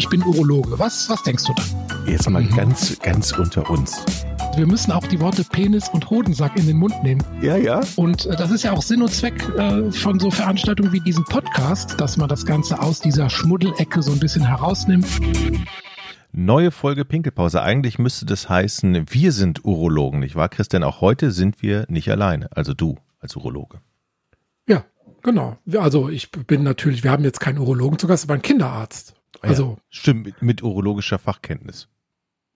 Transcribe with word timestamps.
ich 0.00 0.08
bin 0.08 0.22
Urologe. 0.22 0.78
Was, 0.78 1.10
was 1.10 1.22
denkst 1.24 1.44
du 1.44 1.52
dann? 1.52 2.06
Jetzt 2.06 2.28
mal 2.30 2.42
ganz, 2.42 2.98
ganz 3.00 3.32
unter 3.32 3.68
uns. 3.68 4.02
Wir 4.56 4.66
müssen 4.66 4.92
auch 4.92 5.06
die 5.06 5.20
Worte 5.20 5.44
Penis 5.44 5.90
und 5.90 6.08
Hodensack 6.08 6.56
in 6.56 6.66
den 6.66 6.78
Mund 6.78 6.94
nehmen. 7.02 7.22
Ja, 7.42 7.56
ja. 7.56 7.82
Und 7.96 8.24
äh, 8.24 8.34
das 8.34 8.50
ist 8.50 8.62
ja 8.62 8.72
auch 8.72 8.80
Sinn 8.80 9.02
und 9.02 9.12
Zweck 9.12 9.46
äh, 9.58 9.92
von 9.92 10.18
so 10.18 10.30
Veranstaltungen 10.30 10.90
wie 10.94 11.00
diesem 11.00 11.24
Podcast, 11.24 12.00
dass 12.00 12.16
man 12.16 12.30
das 12.30 12.46
Ganze 12.46 12.80
aus 12.80 13.00
dieser 13.00 13.28
Schmuddelecke 13.28 14.02
so 14.02 14.10
ein 14.12 14.18
bisschen 14.18 14.42
herausnimmt. 14.42 15.06
Neue 16.32 16.70
Folge 16.70 17.04
Pinkelpause. 17.04 17.60
Eigentlich 17.60 17.98
müsste 17.98 18.24
das 18.24 18.48
heißen, 18.48 19.04
wir 19.10 19.32
sind 19.32 19.66
Urologen, 19.66 20.20
nicht 20.20 20.34
wahr, 20.34 20.48
Christian? 20.48 20.82
Auch 20.82 21.02
heute 21.02 21.30
sind 21.30 21.60
wir 21.60 21.84
nicht 21.88 22.10
alleine. 22.10 22.48
Also 22.56 22.72
du 22.72 22.96
als 23.18 23.36
Urologe. 23.36 23.80
Ja, 24.66 24.82
genau. 25.22 25.58
Also 25.76 26.08
ich 26.08 26.30
bin 26.32 26.62
natürlich, 26.62 27.04
wir 27.04 27.10
haben 27.10 27.24
jetzt 27.24 27.40
keinen 27.40 27.58
Urologen 27.58 27.98
zu 27.98 28.06
Gast, 28.06 28.24
aber 28.24 28.32
einen 28.32 28.42
Kinderarzt. 28.42 29.19
Also 29.40 29.76
ja, 29.76 29.82
stimmt, 29.88 30.26
mit, 30.26 30.42
mit 30.42 30.62
urologischer 30.62 31.18
Fachkenntnis. 31.18 31.88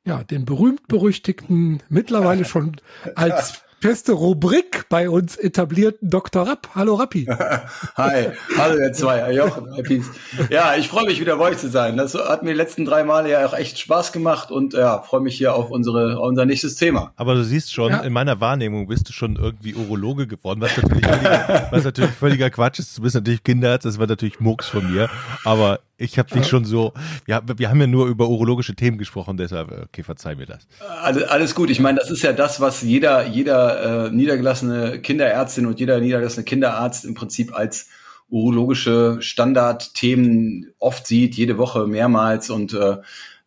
Ja, 0.06 0.22
den 0.22 0.44
berühmt-berüchtigten, 0.44 1.82
mittlerweile 1.88 2.44
schon 2.44 2.76
als 3.14 3.64
feste 3.84 4.12
Rubrik 4.12 4.86
bei 4.88 5.10
uns 5.10 5.36
etablierten 5.36 6.08
Dr. 6.08 6.48
Rapp. 6.48 6.68
Hallo 6.74 6.94
Rappi. 6.94 7.26
Hi, 7.96 8.28
hallo 8.56 8.78
ihr 8.78 8.94
zwei, 8.94 9.30
Jochen, 9.30 9.68
Rappis. 9.74 10.06
Ja, 10.48 10.74
ich 10.76 10.88
freue 10.88 11.04
mich 11.04 11.20
wieder 11.20 11.36
bei 11.36 11.50
euch 11.50 11.58
zu 11.58 11.68
sein. 11.68 11.98
Das 11.98 12.14
hat 12.14 12.42
mir 12.42 12.52
die 12.52 12.56
letzten 12.56 12.86
drei 12.86 13.04
Male 13.04 13.30
ja 13.30 13.46
auch 13.46 13.52
echt 13.52 13.78
Spaß 13.78 14.12
gemacht 14.12 14.50
und 14.50 14.72
ja, 14.72 15.02
freue 15.02 15.20
mich 15.20 15.36
hier 15.36 15.54
auf 15.54 15.70
unsere, 15.70 16.18
unser 16.18 16.46
nächstes 16.46 16.76
Thema. 16.76 17.12
Aber 17.16 17.34
du 17.34 17.44
siehst 17.44 17.74
schon, 17.74 17.90
ja. 17.90 18.00
in 18.00 18.14
meiner 18.14 18.40
Wahrnehmung 18.40 18.86
bist 18.86 19.10
du 19.10 19.12
schon 19.12 19.36
irgendwie 19.36 19.74
Urologe 19.74 20.26
geworden, 20.26 20.62
was 20.62 20.74
natürlich, 20.78 21.04
völliger, 21.04 21.68
was 21.70 21.84
natürlich 21.84 22.10
völliger 22.12 22.48
Quatsch 22.48 22.78
ist. 22.78 22.96
Du 22.96 23.02
bist 23.02 23.14
natürlich 23.14 23.42
Kinderarzt, 23.42 23.84
das 23.84 23.98
war 23.98 24.06
natürlich 24.06 24.40
Mucks 24.40 24.66
von 24.66 24.90
mir. 24.90 25.10
Aber 25.44 25.80
ich 26.04 26.18
habe 26.18 26.30
dich 26.30 26.46
schon 26.46 26.64
so, 26.64 26.92
ja, 27.26 27.42
wir 27.56 27.70
haben 27.70 27.80
ja 27.80 27.86
nur 27.86 28.06
über 28.06 28.28
urologische 28.28 28.74
Themen 28.74 28.98
gesprochen, 28.98 29.36
deshalb, 29.36 29.70
okay, 29.70 30.02
verzeih 30.02 30.34
mir 30.34 30.46
das. 30.46 30.66
Alles, 31.02 31.24
alles 31.24 31.54
gut. 31.54 31.70
Ich 31.70 31.80
meine, 31.80 31.98
das 31.98 32.10
ist 32.10 32.22
ja 32.22 32.32
das, 32.32 32.60
was 32.60 32.82
jeder, 32.82 33.26
jeder 33.26 34.06
äh, 34.06 34.10
niedergelassene 34.10 35.00
Kinderärztin 35.00 35.66
und 35.66 35.80
jeder 35.80 36.00
niedergelassene 36.00 36.44
Kinderarzt 36.44 37.04
im 37.04 37.14
Prinzip 37.14 37.54
als 37.54 37.88
urologische 38.28 39.18
Standardthemen 39.20 40.72
oft 40.78 41.06
sieht, 41.06 41.34
jede 41.34 41.58
Woche 41.58 41.86
mehrmals. 41.86 42.50
Und 42.50 42.72
äh, 42.74 42.96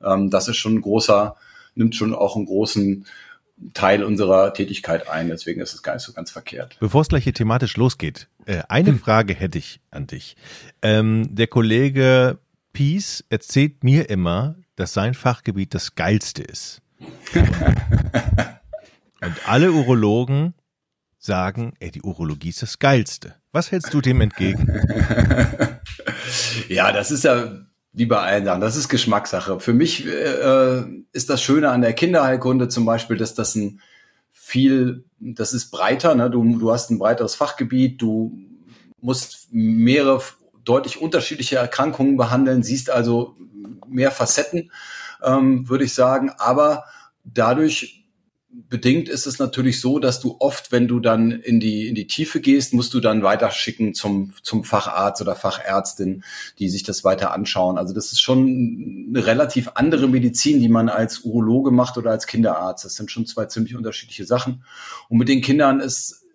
ähm, 0.03 0.29
das 0.29 0.47
ist 0.47 0.57
schon 0.57 0.75
ein 0.75 0.81
großer, 0.81 1.35
nimmt 1.75 1.95
schon 1.95 2.13
auch 2.13 2.35
einen 2.35 2.45
großen 2.45 3.05
Teil 3.73 4.03
unserer 4.03 4.53
Tätigkeit 4.53 5.09
ein. 5.09 5.29
Deswegen 5.29 5.61
ist 5.61 5.73
es 5.73 5.83
gar 5.83 5.95
nicht 5.95 6.03
so 6.03 6.13
ganz 6.13 6.31
verkehrt. 6.31 6.77
Bevor 6.79 7.01
es 7.01 7.07
gleich 7.07 7.23
hier 7.23 7.33
thematisch 7.33 7.75
losgeht, 7.77 8.27
äh, 8.45 8.61
eine 8.69 8.89
hm. 8.89 8.99
Frage 8.99 9.33
hätte 9.33 9.57
ich 9.57 9.79
an 9.91 10.07
dich. 10.07 10.35
Ähm, 10.81 11.35
der 11.35 11.47
Kollege 11.47 12.37
Peace 12.77 13.25
erzählt 13.29 13.83
mir 13.83 14.09
immer, 14.11 14.55
dass 14.75 14.93
sein 14.93 15.15
Fachgebiet 15.15 15.73
das 15.73 15.95
geilste 15.95 16.43
ist. 16.43 16.83
Und 17.33 17.47
alle 19.47 19.71
Urologen 19.71 20.53
sagen, 21.17 21.73
ey, 21.79 21.89
die 21.89 22.03
Urologie 22.03 22.49
ist 22.49 22.61
das 22.61 22.77
geilste. 22.77 23.33
Was 23.51 23.71
hältst 23.71 23.95
du 23.95 24.01
dem 24.01 24.21
entgegen? 24.21 24.67
ja, 26.69 26.91
das 26.91 27.09
ist 27.09 27.23
ja 27.23 27.51
wie 27.93 28.05
bei 28.05 28.19
allen 28.19 28.45
Sachen, 28.45 28.61
das 28.61 28.75
ist 28.75 28.89
Geschmackssache. 28.89 29.59
Für 29.59 29.73
mich 29.73 30.05
äh, 30.05 30.83
ist 31.13 31.31
das 31.31 31.41
Schöne 31.41 31.71
an 31.71 31.81
der 31.81 31.93
Kinderheilkunde 31.93 32.67
zum 32.67 32.85
Beispiel, 32.85 33.17
dass 33.17 33.33
das 33.33 33.55
ein 33.55 33.81
viel, 34.31 35.03
das 35.19 35.53
ist 35.53 35.71
breiter, 35.71 36.13
ne? 36.13 36.29
du, 36.29 36.59
du 36.59 36.71
hast 36.71 36.91
ein 36.91 36.99
breiteres 36.99 37.33
Fachgebiet, 37.33 37.99
du 38.03 38.37
musst 39.01 39.47
mehrere 39.49 40.21
deutlich 40.67 41.01
unterschiedliche 41.01 41.57
Erkrankungen 41.57 42.17
behandeln, 42.17 42.63
siehst 42.63 42.89
also 42.89 43.35
mehr 43.87 44.11
Facetten, 44.11 44.71
ähm, 45.23 45.67
würde 45.69 45.85
ich 45.85 45.93
sagen, 45.93 46.31
aber 46.37 46.85
dadurch 47.23 47.97
bedingt 48.69 49.07
ist 49.07 49.27
es 49.27 49.39
natürlich 49.39 49.79
so, 49.79 49.99
dass 49.99 50.19
du 50.19 50.37
oft, 50.39 50.71
wenn 50.71 50.87
du 50.87 50.99
dann 50.99 51.31
in 51.31 51.59
die, 51.59 51.87
in 51.87 51.95
die 51.95 52.07
Tiefe 52.07 52.41
gehst, 52.41 52.73
musst 52.73 52.93
du 52.93 52.99
dann 52.99 53.21
weiterschicken 53.21 53.93
zum, 53.93 54.33
zum 54.41 54.63
Facharzt 54.63 55.21
oder 55.21 55.35
Fachärztin, 55.35 56.23
die 56.57 56.69
sich 56.69 56.83
das 56.83 57.03
weiter 57.03 57.33
anschauen. 57.33 57.77
Also 57.77 57.93
das 57.93 58.11
ist 58.11 58.21
schon 58.21 59.07
eine 59.09 59.25
relativ 59.25 59.71
andere 59.75 60.07
Medizin, 60.07 60.59
die 60.59 60.69
man 60.69 60.89
als 60.89 61.19
Urologe 61.19 61.71
macht 61.71 61.97
oder 61.97 62.11
als 62.11 62.25
Kinderarzt. 62.25 62.83
Das 62.83 62.95
sind 62.95 63.11
schon 63.11 63.25
zwei 63.25 63.45
ziemlich 63.45 63.75
unterschiedliche 63.75 64.25
Sachen. 64.25 64.63
Und 65.07 65.19
mit 65.19 65.29
den 65.29 65.41
Kindern 65.41 65.79
ist 65.79 66.26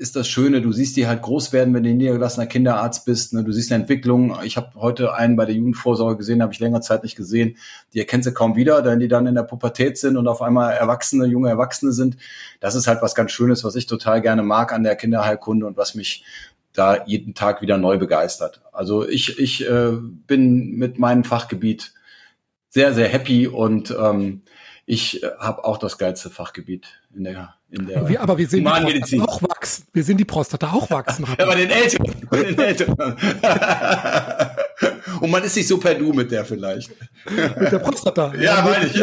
ist 0.00 0.16
das 0.16 0.28
Schöne, 0.28 0.62
du 0.62 0.72
siehst 0.72 0.96
die 0.96 1.06
halt 1.06 1.20
groß 1.20 1.52
werden, 1.52 1.74
wenn 1.74 1.82
du 1.82 1.92
niedergelassener 1.92 2.46
Kinderarzt 2.46 3.04
bist. 3.04 3.34
Ne? 3.34 3.44
Du 3.44 3.52
siehst 3.52 3.70
eine 3.70 3.82
Entwicklung. 3.82 4.34
Ich 4.44 4.56
habe 4.56 4.70
heute 4.76 5.12
einen 5.12 5.36
bei 5.36 5.44
der 5.44 5.54
Jugendvorsorge 5.54 6.16
gesehen, 6.16 6.40
habe 6.40 6.54
ich 6.54 6.58
länger 6.58 6.80
Zeit 6.80 7.02
nicht 7.02 7.16
gesehen. 7.16 7.58
Die 7.92 7.98
erkennst 7.98 8.26
du 8.26 8.32
kaum 8.32 8.56
wieder, 8.56 8.82
wenn 8.82 8.98
die 8.98 9.08
dann 9.08 9.26
in 9.26 9.34
der 9.34 9.42
Pubertät 9.42 9.98
sind 9.98 10.16
und 10.16 10.26
auf 10.26 10.40
einmal 10.40 10.72
Erwachsene, 10.72 11.26
junge 11.26 11.50
Erwachsene 11.50 11.92
sind. 11.92 12.16
Das 12.60 12.74
ist 12.74 12.86
halt 12.86 13.02
was 13.02 13.14
ganz 13.14 13.32
Schönes, 13.32 13.62
was 13.62 13.76
ich 13.76 13.86
total 13.86 14.22
gerne 14.22 14.42
mag 14.42 14.72
an 14.72 14.84
der 14.84 14.96
Kinderheilkunde 14.96 15.66
und 15.66 15.76
was 15.76 15.94
mich 15.94 16.24
da 16.72 17.04
jeden 17.04 17.34
Tag 17.34 17.60
wieder 17.60 17.76
neu 17.76 17.98
begeistert. 17.98 18.62
Also 18.72 19.06
ich, 19.06 19.38
ich 19.38 19.68
äh, 19.68 19.92
bin 20.26 20.76
mit 20.76 20.98
meinem 20.98 21.24
Fachgebiet 21.24 21.92
sehr, 22.70 22.94
sehr 22.94 23.08
happy 23.08 23.48
und 23.48 23.94
ähm, 24.00 24.42
ich 24.90 25.22
äh, 25.22 25.30
habe 25.38 25.64
auch 25.64 25.78
das 25.78 25.98
geilste 25.98 26.30
Fachgebiet 26.30 26.88
in 27.14 27.22
der 27.24 27.54
in 27.70 27.86
der 27.86 28.08
wir, 28.08 28.20
aber 28.20 28.36
wir 28.36 28.48
sehen 28.48 28.64
die 28.64 28.70
Prostata 28.70 29.24
auch 29.24 29.42
wachsen. 29.42 29.84
Wir 29.92 30.02
sehen 30.02 30.18
die 30.18 30.24
Prostata 30.24 30.72
auch 30.72 30.90
wachsen. 30.90 31.24
ja, 31.38 31.46
bei 31.46 31.54
den 31.54 31.70
Älteren. 31.70 32.28
Bei 32.28 32.42
den 32.42 32.58
Älteren. 32.58 32.96
Und 35.20 35.30
man 35.30 35.44
ist 35.44 35.54
nicht 35.54 35.68
so 35.68 35.78
per 35.78 35.94
Du 35.94 36.12
mit 36.12 36.32
der 36.32 36.44
vielleicht. 36.44 36.90
Mit 37.26 37.70
der 37.70 37.78
Prostata. 37.78 38.34
Ja, 38.34 38.42
ja 38.42 38.62
meine 38.62 38.86
ich. 38.86 38.96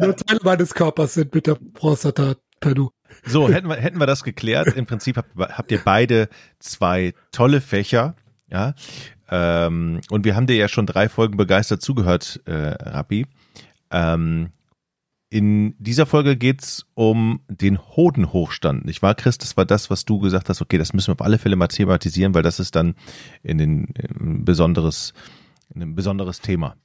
Nur 0.00 0.14
Teile 0.16 0.40
meines 0.42 0.74
Körpers 0.74 1.14
sind 1.14 1.34
mit 1.34 1.46
der 1.46 1.56
Prostata 1.72 2.34
per 2.60 2.74
Du. 2.74 2.90
So, 3.24 3.48
hätten 3.48 3.68
wir, 3.68 3.76
hätten 3.76 3.98
wir 3.98 4.06
das 4.06 4.22
geklärt. 4.22 4.74
Im 4.76 4.84
Prinzip 4.84 5.16
habt, 5.16 5.34
habt 5.38 5.72
ihr 5.72 5.80
beide 5.82 6.28
zwei 6.58 7.14
tolle 7.32 7.62
Fächer. 7.62 8.16
Ja. 8.50 8.74
Ähm, 9.30 10.02
und 10.10 10.26
wir 10.26 10.36
haben 10.36 10.46
dir 10.46 10.56
ja 10.56 10.68
schon 10.68 10.84
drei 10.84 11.08
Folgen 11.08 11.38
begeistert 11.38 11.80
zugehört, 11.80 12.40
äh, 12.44 12.52
Rappi. 12.52 13.26
Ähm, 13.90 14.50
in 15.28 15.74
dieser 15.78 16.06
Folge 16.06 16.36
geht's 16.36 16.86
um 16.94 17.40
den 17.48 17.78
Hodenhochstand, 17.78 18.84
nicht 18.84 19.02
wahr, 19.02 19.14
Chris? 19.14 19.38
Das 19.38 19.56
war 19.56 19.64
das, 19.64 19.90
was 19.90 20.04
du 20.04 20.18
gesagt 20.18 20.48
hast, 20.48 20.62
okay, 20.62 20.78
das 20.78 20.92
müssen 20.92 21.08
wir 21.08 21.14
auf 21.14 21.22
alle 21.22 21.38
Fälle 21.38 21.56
mal 21.56 21.66
thematisieren, 21.68 22.34
weil 22.34 22.42
das 22.42 22.60
ist 22.60 22.76
dann 22.76 22.94
in 23.42 23.58
den 23.58 23.88
ein 24.20 24.44
besonderes, 24.44 25.14
ein 25.74 25.94
besonderes 25.94 26.40
Thema. 26.40 26.76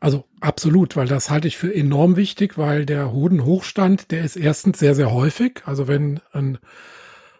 Also 0.00 0.24
absolut, 0.40 0.96
weil 0.96 1.06
das 1.06 1.30
halte 1.30 1.46
ich 1.46 1.56
für 1.56 1.72
enorm 1.72 2.16
wichtig, 2.16 2.58
weil 2.58 2.86
der 2.86 3.12
Hodenhochstand, 3.12 4.10
der 4.10 4.24
ist 4.24 4.34
erstens 4.34 4.80
sehr, 4.80 4.96
sehr 4.96 5.12
häufig. 5.12 5.62
Also 5.64 5.86
wenn 5.86 6.18
ein 6.32 6.58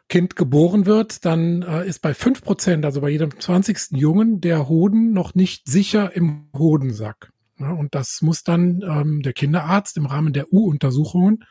Kind 0.08 0.36
geboren 0.36 0.86
wird, 0.86 1.24
dann 1.24 1.62
äh, 1.62 1.84
ist 1.88 2.02
bei 2.02 2.14
fünf 2.14 2.42
Prozent, 2.42 2.84
also 2.84 3.00
bei 3.00 3.10
jedem 3.10 3.40
zwanzigsten 3.40 3.98
Jungen, 3.98 4.40
der 4.40 4.68
Hoden 4.68 5.12
noch 5.12 5.34
nicht 5.34 5.68
sicher 5.68 6.14
im 6.14 6.50
Hodensack. 6.56 7.31
Ne? 7.62 7.74
Und 7.74 7.94
das 7.94 8.22
muss 8.22 8.42
dann 8.42 8.82
ähm, 8.82 9.22
der 9.22 9.32
Kinderarzt 9.32 9.96
im 9.96 10.06
Rahmen 10.06 10.32
der 10.32 10.52
U-Untersuchungen 10.52 11.44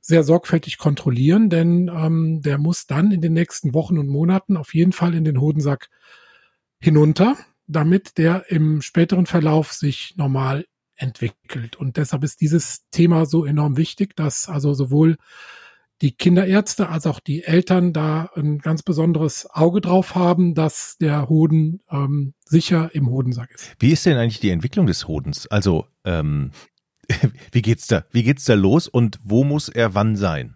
sehr 0.00 0.24
sorgfältig 0.24 0.78
kontrollieren, 0.78 1.48
denn 1.48 1.88
ähm, 1.88 2.42
der 2.42 2.58
muss 2.58 2.86
dann 2.86 3.12
in 3.12 3.20
den 3.20 3.34
nächsten 3.34 3.72
Wochen 3.72 3.98
und 3.98 4.08
Monaten 4.08 4.56
auf 4.56 4.74
jeden 4.74 4.92
Fall 4.92 5.14
in 5.14 5.24
den 5.24 5.40
Hodensack 5.40 5.88
hinunter, 6.80 7.36
damit 7.68 8.18
der 8.18 8.50
im 8.50 8.82
späteren 8.82 9.26
Verlauf 9.26 9.72
sich 9.72 10.14
normal 10.16 10.66
entwickelt. 10.96 11.76
Und 11.76 11.96
deshalb 11.96 12.24
ist 12.24 12.40
dieses 12.40 12.88
Thema 12.90 13.26
so 13.26 13.44
enorm 13.44 13.76
wichtig, 13.76 14.16
dass 14.16 14.48
also 14.48 14.74
sowohl 14.74 15.16
die 16.02 16.12
Kinderärzte 16.12 16.88
als 16.88 17.06
auch 17.06 17.20
die 17.20 17.44
Eltern 17.44 17.92
da 17.92 18.28
ein 18.34 18.58
ganz 18.58 18.82
besonderes 18.82 19.48
Auge 19.50 19.80
drauf 19.80 20.16
haben, 20.16 20.54
dass 20.54 20.98
der 20.98 21.28
Hoden 21.28 21.80
ähm, 21.90 22.34
sicher 22.44 22.90
im 22.92 23.08
Hodensack 23.08 23.52
ist. 23.52 23.72
Wie 23.78 23.92
ist 23.92 24.04
denn 24.04 24.18
eigentlich 24.18 24.40
die 24.40 24.50
Entwicklung 24.50 24.86
des 24.86 25.06
Hodens? 25.06 25.46
Also 25.46 25.86
ähm, 26.04 26.50
wie 27.52 27.62
geht's 27.62 27.86
da? 27.86 28.04
Wie 28.10 28.24
geht's 28.24 28.44
da 28.44 28.54
los 28.54 28.88
und 28.88 29.20
wo 29.22 29.44
muss 29.44 29.68
er 29.68 29.94
wann 29.94 30.16
sein? 30.16 30.54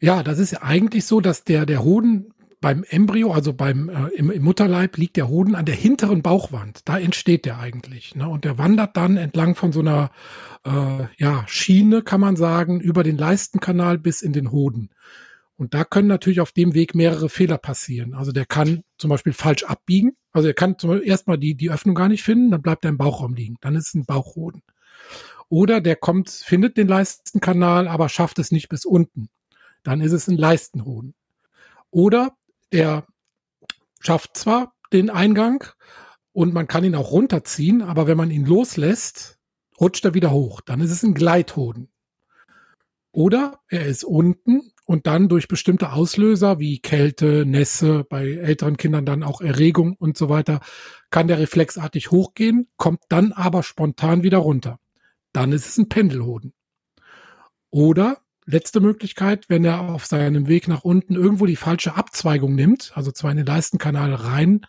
Ja, 0.00 0.22
das 0.22 0.38
ist 0.38 0.52
ja 0.52 0.62
eigentlich 0.62 1.04
so, 1.04 1.20
dass 1.20 1.44
der 1.44 1.66
der 1.66 1.82
Hoden 1.82 2.31
beim 2.62 2.84
Embryo, 2.88 3.32
also 3.32 3.52
beim 3.52 3.90
äh, 3.90 4.08
im, 4.14 4.30
im, 4.30 4.42
Mutterleib, 4.42 4.96
liegt 4.96 5.18
der 5.18 5.28
Hoden 5.28 5.54
an 5.54 5.66
der 5.66 5.74
hinteren 5.74 6.22
Bauchwand. 6.22 6.80
Da 6.86 6.98
entsteht 6.98 7.44
der 7.44 7.58
eigentlich. 7.58 8.14
Ne? 8.14 8.26
Und 8.26 8.46
der 8.46 8.56
wandert 8.56 8.96
dann 8.96 9.18
entlang 9.18 9.54
von 9.54 9.72
so 9.72 9.80
einer 9.80 10.10
äh, 10.64 11.06
ja, 11.18 11.44
Schiene, 11.46 12.00
kann 12.02 12.20
man 12.20 12.36
sagen, 12.36 12.80
über 12.80 13.02
den 13.02 13.18
Leistenkanal 13.18 13.98
bis 13.98 14.22
in 14.22 14.32
den 14.32 14.50
Hoden. 14.50 14.88
Und 15.56 15.74
da 15.74 15.84
können 15.84 16.08
natürlich 16.08 16.40
auf 16.40 16.52
dem 16.52 16.72
Weg 16.72 16.94
mehrere 16.94 17.28
Fehler 17.28 17.58
passieren. 17.58 18.14
Also 18.14 18.32
der 18.32 18.46
kann 18.46 18.84
zum 18.96 19.10
Beispiel 19.10 19.32
falsch 19.32 19.64
abbiegen. 19.64 20.12
Also 20.32 20.48
er 20.48 20.54
kann 20.54 20.76
erstmal 21.04 21.38
die, 21.38 21.54
die 21.54 21.70
Öffnung 21.70 21.94
gar 21.94 22.08
nicht 22.08 22.22
finden, 22.22 22.50
dann 22.50 22.62
bleibt 22.62 22.84
er 22.84 22.88
im 22.88 22.96
Bauchraum 22.96 23.34
liegen. 23.34 23.56
Dann 23.60 23.76
ist 23.76 23.88
es 23.88 23.94
ein 23.94 24.06
Bauchhoden. 24.06 24.62
Oder 25.48 25.80
der 25.80 25.96
kommt, 25.96 26.30
findet 26.30 26.78
den 26.78 26.88
Leistenkanal, 26.88 27.86
aber 27.86 28.08
schafft 28.08 28.38
es 28.38 28.50
nicht 28.50 28.68
bis 28.70 28.84
unten. 28.84 29.28
Dann 29.82 30.00
ist 30.00 30.12
es 30.12 30.26
ein 30.28 30.38
Leistenhoden. 30.38 31.14
Oder 31.90 32.34
der 32.72 33.06
schafft 34.00 34.36
zwar 34.36 34.74
den 34.92 35.10
Eingang, 35.10 35.64
und 36.32 36.54
man 36.54 36.66
kann 36.66 36.84
ihn 36.84 36.94
auch 36.94 37.12
runterziehen, 37.12 37.82
aber 37.82 38.06
wenn 38.06 38.16
man 38.16 38.30
ihn 38.30 38.46
loslässt, 38.46 39.38
rutscht 39.78 40.04
er 40.04 40.14
wieder 40.14 40.30
hoch. 40.30 40.60
Dann 40.62 40.80
ist 40.80 40.90
es 40.90 41.02
ein 41.02 41.14
Gleithoden. 41.14 41.90
Oder 43.12 43.60
er 43.68 43.84
ist 43.84 44.04
unten 44.04 44.72
und 44.86 45.06
dann 45.06 45.28
durch 45.28 45.46
bestimmte 45.46 45.92
Auslöser 45.92 46.58
wie 46.58 46.80
Kälte, 46.80 47.44
Nässe, 47.44 48.04
bei 48.08 48.30
älteren 48.30 48.78
Kindern 48.78 49.04
dann 49.04 49.22
auch 49.22 49.42
Erregung 49.42 49.94
und 49.98 50.16
so 50.16 50.30
weiter, 50.30 50.60
kann 51.10 51.28
der 51.28 51.38
reflexartig 51.38 52.10
hochgehen, 52.10 52.68
kommt 52.78 53.02
dann 53.10 53.32
aber 53.32 53.62
spontan 53.62 54.22
wieder 54.22 54.38
runter. 54.38 54.80
Dann 55.34 55.52
ist 55.52 55.66
es 55.66 55.76
ein 55.76 55.90
Pendelhoden. 55.90 56.54
Oder 57.70 58.21
letzte 58.44 58.80
Möglichkeit, 58.80 59.48
wenn 59.48 59.64
er 59.64 59.80
auf 59.80 60.06
seinem 60.06 60.48
Weg 60.48 60.68
nach 60.68 60.84
unten 60.84 61.14
irgendwo 61.14 61.46
die 61.46 61.56
falsche 61.56 61.96
Abzweigung 61.96 62.54
nimmt, 62.54 62.92
also 62.94 63.12
zwar 63.12 63.30
in 63.30 63.36
den 63.36 63.46
Leistenkanal 63.46 64.14
rein 64.14 64.66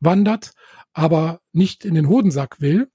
wandert, 0.00 0.52
aber 0.92 1.40
nicht 1.52 1.84
in 1.84 1.94
den 1.94 2.08
Hodensack 2.08 2.60
will, 2.60 2.90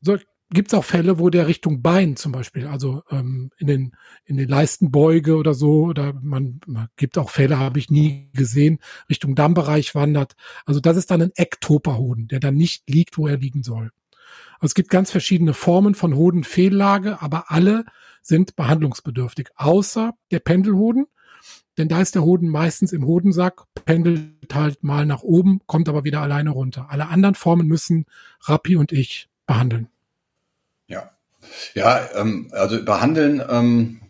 so 0.00 0.16
gibt 0.52 0.72
es 0.72 0.78
auch 0.78 0.84
Fälle, 0.84 1.18
wo 1.18 1.30
der 1.30 1.46
Richtung 1.46 1.80
Bein 1.80 2.16
zum 2.16 2.32
Beispiel, 2.32 2.66
also 2.66 3.02
ähm, 3.10 3.50
in 3.58 3.66
den 3.66 3.92
in 4.24 4.36
den 4.36 4.48
Leistenbeuge 4.48 5.36
oder 5.36 5.54
so, 5.54 5.84
oder 5.84 6.12
man, 6.22 6.60
man 6.66 6.88
gibt 6.96 7.18
auch 7.18 7.30
Fälle, 7.30 7.58
habe 7.58 7.78
ich 7.78 7.90
nie 7.90 8.30
gesehen, 8.32 8.78
Richtung 9.08 9.34
Dammbereich 9.34 9.94
wandert. 9.94 10.34
Also 10.66 10.80
das 10.80 10.96
ist 10.96 11.10
dann 11.10 11.22
ein 11.22 11.32
Ektoperhoden, 11.34 12.26
der 12.28 12.40
dann 12.40 12.56
nicht 12.56 12.88
liegt, 12.88 13.16
wo 13.16 13.28
er 13.28 13.36
liegen 13.36 13.62
soll. 13.62 13.90
Also 14.54 14.72
es 14.72 14.74
gibt 14.74 14.90
ganz 14.90 15.10
verschiedene 15.10 15.54
Formen 15.54 15.94
von 15.94 16.14
Hodenfehllage, 16.14 17.22
aber 17.22 17.50
alle 17.50 17.84
sind 18.22 18.56
behandlungsbedürftig, 18.56 19.48
außer 19.56 20.14
der 20.30 20.40
Pendelhoden, 20.40 21.06
denn 21.78 21.88
da 21.88 22.00
ist 22.00 22.14
der 22.14 22.24
Hoden 22.24 22.48
meistens 22.48 22.92
im 22.92 23.06
Hodensack, 23.06 23.62
pendelt 23.84 24.52
halt 24.52 24.82
mal 24.82 25.06
nach 25.06 25.22
oben, 25.22 25.60
kommt 25.66 25.88
aber 25.88 26.04
wieder 26.04 26.20
alleine 26.20 26.50
runter. 26.50 26.88
Alle 26.90 27.08
anderen 27.08 27.34
Formen 27.34 27.66
müssen 27.66 28.06
Rappi 28.42 28.76
und 28.76 28.92
ich 28.92 29.28
behandeln. 29.46 29.88
Ja, 30.86 31.10
ja, 31.74 32.00
ähm, 32.14 32.48
also 32.52 32.84
behandeln 32.84 33.42
ähm, 33.48 34.00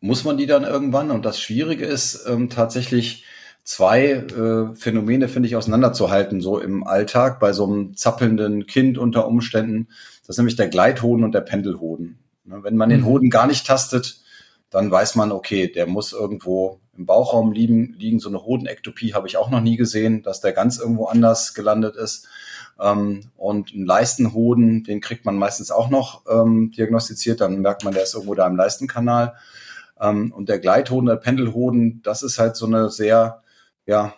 muss 0.00 0.24
man 0.24 0.36
die 0.36 0.46
dann 0.46 0.64
irgendwann 0.64 1.10
und 1.10 1.24
das 1.24 1.40
Schwierige 1.40 1.86
ist 1.86 2.26
ähm, 2.26 2.50
tatsächlich 2.50 3.24
zwei 3.62 4.10
äh, 4.10 4.74
Phänomene, 4.74 5.28
finde 5.28 5.48
ich, 5.48 5.56
auseinanderzuhalten, 5.56 6.40
so 6.40 6.58
im 6.58 6.86
Alltag 6.86 7.40
bei 7.40 7.52
so 7.52 7.64
einem 7.64 7.96
zappelnden 7.96 8.66
Kind 8.66 8.98
unter 8.98 9.26
Umständen. 9.26 9.88
Das 10.20 10.34
ist 10.34 10.38
nämlich 10.38 10.56
der 10.56 10.68
Gleithoden 10.68 11.24
und 11.24 11.32
der 11.32 11.40
Pendelhoden. 11.40 12.18
Ne, 12.44 12.62
wenn 12.62 12.76
man 12.76 12.90
den 12.90 13.00
mhm. 13.00 13.06
Hoden 13.06 13.30
gar 13.30 13.46
nicht 13.46 13.66
tastet, 13.66 14.20
dann 14.70 14.90
weiß 14.90 15.14
man, 15.14 15.32
okay, 15.32 15.68
der 15.68 15.86
muss 15.86 16.12
irgendwo 16.12 16.80
im 16.96 17.06
Bauchraum 17.06 17.52
liegen. 17.52 17.94
liegen. 17.94 18.18
So 18.18 18.28
eine 18.28 18.44
Hodenektopie 18.44 19.14
habe 19.14 19.26
ich 19.26 19.36
auch 19.36 19.50
noch 19.50 19.60
nie 19.60 19.76
gesehen, 19.76 20.22
dass 20.22 20.40
der 20.40 20.52
ganz 20.52 20.78
irgendwo 20.78 21.06
anders 21.06 21.54
gelandet 21.54 21.96
ist. 21.96 22.26
Ähm, 22.80 23.30
und 23.36 23.72
einen 23.72 23.86
Leistenhoden, 23.86 24.82
den 24.82 25.00
kriegt 25.00 25.24
man 25.24 25.36
meistens 25.36 25.70
auch 25.70 25.90
noch 25.90 26.24
ähm, 26.28 26.72
diagnostiziert. 26.76 27.40
Dann 27.40 27.60
merkt 27.60 27.84
man, 27.84 27.94
der 27.94 28.02
ist 28.02 28.14
irgendwo 28.14 28.34
da 28.34 28.46
im 28.46 28.56
Leistenkanal. 28.56 29.34
Ähm, 30.00 30.32
und 30.32 30.48
der 30.48 30.58
Gleithoden, 30.58 31.06
der 31.06 31.16
Pendelhoden, 31.16 32.02
das 32.02 32.22
ist 32.22 32.38
halt 32.38 32.56
so 32.56 32.66
eine 32.66 32.90
sehr, 32.90 33.42
ja, 33.86 34.14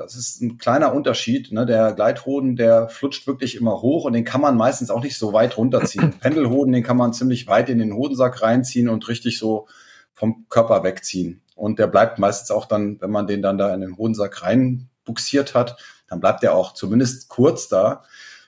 das 0.00 0.16
ist 0.16 0.40
ein 0.40 0.56
kleiner 0.56 0.94
Unterschied. 0.94 1.52
Ne? 1.52 1.66
Der 1.66 1.92
Gleithoden, 1.92 2.56
der 2.56 2.88
flutscht 2.88 3.26
wirklich 3.26 3.56
immer 3.56 3.82
hoch 3.82 4.06
und 4.06 4.14
den 4.14 4.24
kann 4.24 4.40
man 4.40 4.56
meistens 4.56 4.90
auch 4.90 5.02
nicht 5.02 5.18
so 5.18 5.34
weit 5.34 5.58
runterziehen. 5.58 6.12
Pendelhoden, 6.20 6.72
den 6.72 6.82
kann 6.82 6.96
man 6.96 7.12
ziemlich 7.12 7.46
weit 7.46 7.68
in 7.68 7.78
den 7.78 7.94
Hodensack 7.94 8.40
reinziehen 8.40 8.88
und 8.88 9.06
richtig 9.08 9.38
so 9.38 9.68
vom 10.14 10.46
Körper 10.48 10.82
wegziehen. 10.84 11.42
Und 11.54 11.78
der 11.78 11.86
bleibt 11.86 12.18
meistens 12.18 12.50
auch 12.50 12.64
dann, 12.64 12.98
wenn 13.02 13.10
man 13.10 13.26
den 13.26 13.42
dann 13.42 13.58
da 13.58 13.74
in 13.74 13.82
den 13.82 13.98
Hodensack 13.98 14.42
reinbuxiert 14.42 15.54
hat, 15.54 15.76
dann 16.08 16.20
bleibt 16.20 16.42
der 16.42 16.54
auch 16.54 16.72
zumindest 16.72 17.28
kurz 17.28 17.68
da. 17.68 18.02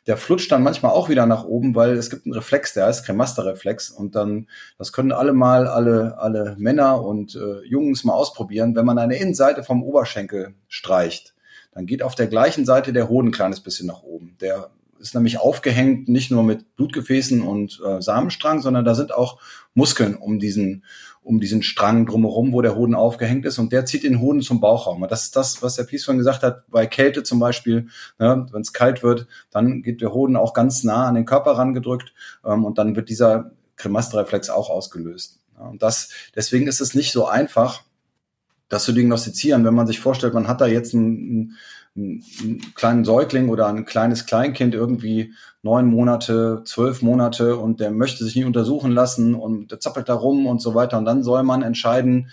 Der 0.06 0.16
flutscht 0.16 0.50
dann 0.50 0.62
manchmal 0.62 0.92
auch 0.92 1.10
wieder 1.10 1.26
nach 1.26 1.44
oben, 1.44 1.74
weil 1.74 1.92
es 1.92 2.08
gibt 2.08 2.24
einen 2.24 2.34
Reflex, 2.34 2.72
der 2.72 2.86
heißt 2.86 3.04
Cremaster-Reflex. 3.04 3.90
Und 3.90 4.16
dann, 4.16 4.48
das 4.78 4.92
können 4.92 5.12
alle 5.12 5.34
mal, 5.34 5.68
alle, 5.68 6.18
alle 6.18 6.56
Männer 6.58 7.02
und 7.02 7.36
äh, 7.36 7.60
Jungs 7.66 8.02
mal 8.02 8.14
ausprobieren. 8.14 8.74
Wenn 8.74 8.86
man 8.86 8.98
eine 8.98 9.16
Innenseite 9.16 9.62
vom 9.62 9.84
Oberschenkel 9.84 10.54
streicht, 10.66 11.31
dann 11.72 11.86
geht 11.86 12.02
auf 12.02 12.14
der 12.14 12.26
gleichen 12.26 12.64
Seite 12.64 12.92
der 12.92 13.08
Hoden 13.08 13.28
ein 13.28 13.32
kleines 13.32 13.60
bisschen 13.60 13.86
nach 13.86 14.02
oben. 14.02 14.36
Der 14.40 14.70
ist 14.98 15.14
nämlich 15.14 15.38
aufgehängt 15.38 16.08
nicht 16.08 16.30
nur 16.30 16.44
mit 16.44 16.76
Blutgefäßen 16.76 17.42
und 17.42 17.80
äh, 17.84 18.00
Samenstrang, 18.00 18.60
sondern 18.60 18.84
da 18.84 18.94
sind 18.94 19.12
auch 19.12 19.40
Muskeln 19.74 20.14
um 20.14 20.38
diesen 20.38 20.84
um 21.24 21.38
diesen 21.38 21.62
Strang 21.62 22.06
drumherum, 22.06 22.52
wo 22.52 22.62
der 22.62 22.74
Hoden 22.74 22.94
aufgehängt 22.94 23.46
ist 23.46 23.58
und 23.58 23.72
der 23.72 23.84
zieht 23.84 24.02
den 24.02 24.20
Hoden 24.20 24.42
zum 24.42 24.60
Bauchraum. 24.60 25.02
Und 25.02 25.12
das 25.12 25.22
ist 25.24 25.36
das, 25.36 25.62
was 25.62 25.76
der 25.76 25.84
Pies 25.84 26.04
von 26.04 26.18
gesagt 26.18 26.42
hat, 26.42 26.68
bei 26.68 26.86
Kälte 26.86 27.22
zum 27.22 27.38
Beispiel, 27.38 27.86
ne, 28.18 28.46
wenn 28.50 28.60
es 28.60 28.72
kalt 28.72 29.02
wird, 29.02 29.28
dann 29.50 29.82
geht 29.82 30.00
der 30.00 30.12
Hoden 30.12 30.36
auch 30.36 30.52
ganz 30.52 30.82
nah 30.82 31.06
an 31.06 31.14
den 31.14 31.24
Körper 31.24 31.52
rangedrückt 31.52 32.12
ähm, 32.44 32.64
und 32.64 32.78
dann 32.78 32.96
wird 32.96 33.08
dieser 33.08 33.52
Kremasterreflex 33.76 34.50
auch 34.50 34.68
ausgelöst. 34.68 35.38
Ja, 35.56 35.66
und 35.66 35.82
das, 35.82 36.08
deswegen 36.34 36.66
ist 36.66 36.80
es 36.80 36.94
nicht 36.94 37.12
so 37.12 37.26
einfach, 37.26 37.82
das 38.72 38.84
zu 38.84 38.92
diagnostizieren, 38.92 39.66
wenn 39.66 39.74
man 39.74 39.86
sich 39.86 40.00
vorstellt, 40.00 40.32
man 40.32 40.48
hat 40.48 40.62
da 40.62 40.66
jetzt 40.66 40.94
einen, 40.94 41.58
einen, 41.94 42.24
einen 42.40 42.74
kleinen 42.74 43.04
Säugling 43.04 43.50
oder 43.50 43.66
ein 43.66 43.84
kleines 43.84 44.24
Kleinkind 44.24 44.74
irgendwie 44.74 45.34
neun 45.60 45.86
Monate, 45.86 46.62
zwölf 46.64 47.02
Monate 47.02 47.58
und 47.58 47.80
der 47.80 47.90
möchte 47.90 48.24
sich 48.24 48.34
nicht 48.34 48.46
untersuchen 48.46 48.90
lassen 48.90 49.34
und 49.34 49.70
der 49.70 49.80
zappelt 49.80 50.08
da 50.08 50.14
rum 50.14 50.46
und 50.46 50.62
so 50.62 50.74
weiter. 50.74 50.96
Und 50.96 51.04
dann 51.04 51.22
soll 51.22 51.42
man 51.42 51.62
entscheiden, 51.62 52.30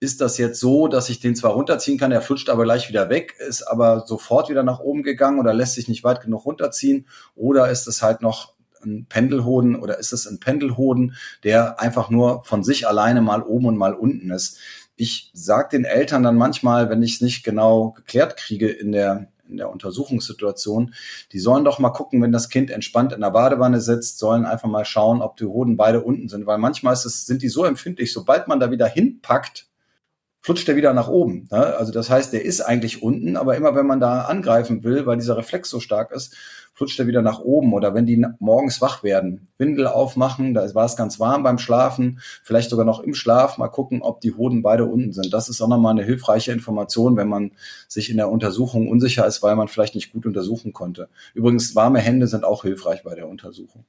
ist 0.00 0.22
das 0.22 0.38
jetzt 0.38 0.58
so, 0.58 0.88
dass 0.88 1.10
ich 1.10 1.20
den 1.20 1.36
zwar 1.36 1.52
runterziehen 1.52 1.98
kann, 1.98 2.10
der 2.10 2.22
flutscht 2.22 2.48
aber 2.48 2.64
gleich 2.64 2.88
wieder 2.88 3.10
weg, 3.10 3.34
ist 3.46 3.62
aber 3.62 4.04
sofort 4.06 4.48
wieder 4.48 4.62
nach 4.62 4.80
oben 4.80 5.02
gegangen 5.02 5.38
oder 5.38 5.52
lässt 5.52 5.74
sich 5.74 5.86
nicht 5.86 6.02
weit 6.02 6.22
genug 6.22 6.46
runterziehen 6.46 7.06
oder 7.34 7.70
ist 7.70 7.86
es 7.88 8.02
halt 8.02 8.22
noch 8.22 8.54
ein 8.82 9.06
Pendelhoden 9.06 9.76
oder 9.76 9.98
ist 9.98 10.12
es 10.12 10.26
ein 10.26 10.40
Pendelhoden, 10.40 11.14
der 11.42 11.80
einfach 11.80 12.10
nur 12.10 12.42
von 12.44 12.64
sich 12.64 12.88
alleine 12.88 13.20
mal 13.20 13.42
oben 13.42 13.66
und 13.66 13.76
mal 13.76 13.94
unten 13.94 14.30
ist. 14.30 14.58
Ich 14.96 15.30
sage 15.34 15.70
den 15.76 15.84
Eltern 15.84 16.22
dann 16.22 16.36
manchmal, 16.36 16.88
wenn 16.90 17.02
ich 17.02 17.14
es 17.14 17.20
nicht 17.20 17.42
genau 17.42 17.92
geklärt 17.92 18.36
kriege 18.36 18.68
in 18.68 18.92
der 18.92 19.28
in 19.48 19.58
der 19.58 19.70
Untersuchungssituation, 19.70 20.94
die 21.32 21.38
sollen 21.38 21.64
doch 21.64 21.78
mal 21.78 21.90
gucken, 21.90 22.22
wenn 22.22 22.32
das 22.32 22.48
Kind 22.48 22.70
entspannt 22.70 23.12
in 23.12 23.20
der 23.20 23.30
Badewanne 23.30 23.80
sitzt, 23.80 24.18
sollen 24.18 24.46
einfach 24.46 24.68
mal 24.68 24.84
schauen, 24.86 25.22
ob 25.22 25.36
die 25.36 25.44
Hoden 25.44 25.76
beide 25.76 26.02
unten 26.02 26.28
sind, 26.28 26.46
weil 26.46 26.58
manchmal 26.58 26.94
es, 26.94 27.26
sind 27.26 27.42
die 27.42 27.48
so 27.48 27.64
empfindlich, 27.64 28.12
sobald 28.12 28.48
man 28.48 28.58
da 28.58 28.70
wieder 28.70 28.86
hinpackt, 28.86 29.68
flutscht 30.44 30.68
er 30.68 30.76
wieder 30.76 30.92
nach 30.92 31.08
oben. 31.08 31.48
Ne? 31.50 31.56
Also 31.56 31.90
das 31.90 32.10
heißt, 32.10 32.34
der 32.34 32.44
ist 32.44 32.60
eigentlich 32.60 33.02
unten, 33.02 33.38
aber 33.38 33.56
immer 33.56 33.74
wenn 33.74 33.86
man 33.86 33.98
da 33.98 34.26
angreifen 34.26 34.84
will, 34.84 35.06
weil 35.06 35.16
dieser 35.16 35.38
Reflex 35.38 35.70
so 35.70 35.80
stark 35.80 36.12
ist, 36.12 36.36
flutscht 36.74 37.00
er 37.00 37.06
wieder 37.06 37.22
nach 37.22 37.38
oben. 37.38 37.72
Oder 37.72 37.94
wenn 37.94 38.04
die 38.04 38.26
morgens 38.40 38.82
wach 38.82 39.02
werden, 39.02 39.48
Windel 39.56 39.86
aufmachen, 39.86 40.52
da 40.52 40.74
war 40.74 40.84
es 40.84 40.96
ganz 40.96 41.18
warm 41.18 41.44
beim 41.44 41.56
Schlafen, 41.56 42.20
vielleicht 42.42 42.68
sogar 42.68 42.84
noch 42.84 43.00
im 43.00 43.14
Schlaf, 43.14 43.56
mal 43.56 43.68
gucken, 43.68 44.02
ob 44.02 44.20
die 44.20 44.34
Hoden 44.34 44.60
beide 44.60 44.84
unten 44.84 45.14
sind. 45.14 45.32
Das 45.32 45.48
ist 45.48 45.62
auch 45.62 45.68
nochmal 45.68 45.92
eine 45.92 46.04
hilfreiche 46.04 46.52
Information, 46.52 47.16
wenn 47.16 47.28
man 47.28 47.52
sich 47.88 48.10
in 48.10 48.18
der 48.18 48.28
Untersuchung 48.28 48.88
unsicher 48.90 49.26
ist, 49.26 49.42
weil 49.42 49.56
man 49.56 49.68
vielleicht 49.68 49.94
nicht 49.94 50.12
gut 50.12 50.26
untersuchen 50.26 50.74
konnte. 50.74 51.08
Übrigens, 51.32 51.74
warme 51.74 52.00
Hände 52.00 52.26
sind 52.26 52.44
auch 52.44 52.64
hilfreich 52.64 53.02
bei 53.02 53.14
der 53.14 53.28
Untersuchung. 53.28 53.86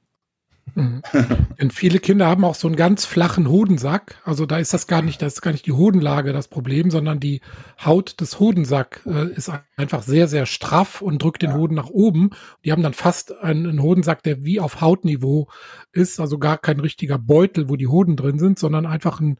Mhm. 0.76 1.02
Denn 1.60 1.70
viele 1.70 1.98
Kinder 1.98 2.26
haben 2.26 2.44
auch 2.44 2.54
so 2.54 2.68
einen 2.68 2.76
ganz 2.76 3.06
flachen 3.06 3.48
Hodensack. 3.48 4.20
Also 4.24 4.46
da 4.46 4.58
ist 4.58 4.74
das 4.74 4.86
gar 4.86 5.02
nicht, 5.02 5.20
das 5.22 5.34
ist 5.34 5.40
gar 5.40 5.52
nicht 5.52 5.66
die 5.66 5.72
Hodenlage 5.72 6.32
das 6.32 6.48
Problem, 6.48 6.90
sondern 6.90 7.18
die 7.18 7.40
Haut 7.84 8.20
des 8.20 8.38
Hodensack 8.38 9.00
äh, 9.06 9.32
ist 9.32 9.50
einfach 9.76 10.02
sehr, 10.02 10.28
sehr 10.28 10.46
straff 10.46 11.00
und 11.00 11.22
drückt 11.22 11.42
den 11.42 11.50
ja. 11.50 11.56
Hoden 11.56 11.74
nach 11.74 11.88
oben. 11.88 12.30
Die 12.64 12.72
haben 12.72 12.82
dann 12.82 12.94
fast 12.94 13.36
einen, 13.40 13.66
einen, 13.66 13.82
Hodensack, 13.82 14.22
der 14.22 14.44
wie 14.44 14.60
auf 14.60 14.82
Hautniveau 14.82 15.48
ist, 15.92 16.20
also 16.20 16.38
gar 16.38 16.58
kein 16.58 16.78
richtiger 16.78 17.18
Beutel, 17.18 17.68
wo 17.70 17.76
die 17.76 17.88
Hoden 17.88 18.16
drin 18.16 18.38
sind, 18.38 18.58
sondern 18.58 18.84
einfach 18.84 19.20
ein 19.20 19.38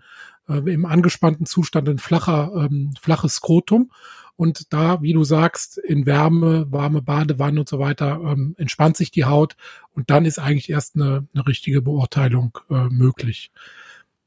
äh, 0.48 0.58
im 0.72 0.86
angespannten 0.86 1.44
Zustand 1.44 1.88
ein 1.88 1.98
flacher, 1.98 2.50
ähm, 2.56 2.94
flaches 3.00 3.34
Skrotum. 3.34 3.90
Und 4.36 4.72
da, 4.72 5.00
wie 5.00 5.14
du 5.14 5.24
sagst, 5.24 5.78
in 5.78 6.04
Wärme, 6.04 6.70
warme 6.70 7.00
Badewanne 7.00 7.60
und 7.60 7.68
so 7.68 7.78
weiter, 7.78 8.20
ähm, 8.22 8.54
entspannt 8.58 8.96
sich 8.96 9.10
die 9.10 9.24
Haut 9.24 9.56
und 9.94 10.10
dann 10.10 10.26
ist 10.26 10.38
eigentlich 10.38 10.68
erst 10.68 10.94
eine, 10.94 11.26
eine 11.34 11.46
richtige 11.46 11.80
Beurteilung 11.80 12.58
äh, 12.70 12.84
möglich. 12.90 13.50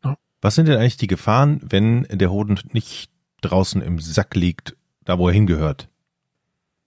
Ja. 0.03 0.17
Was 0.41 0.55
sind 0.55 0.67
denn 0.67 0.79
eigentlich 0.79 0.97
die 0.97 1.07
Gefahren, 1.07 1.61
wenn 1.63 2.07
der 2.09 2.31
Hoden 2.31 2.59
nicht 2.71 3.11
draußen 3.41 3.81
im 3.81 3.99
Sack 3.99 4.35
liegt, 4.35 4.75
da 5.05 5.19
wo 5.19 5.27
er 5.27 5.33
hingehört? 5.33 5.89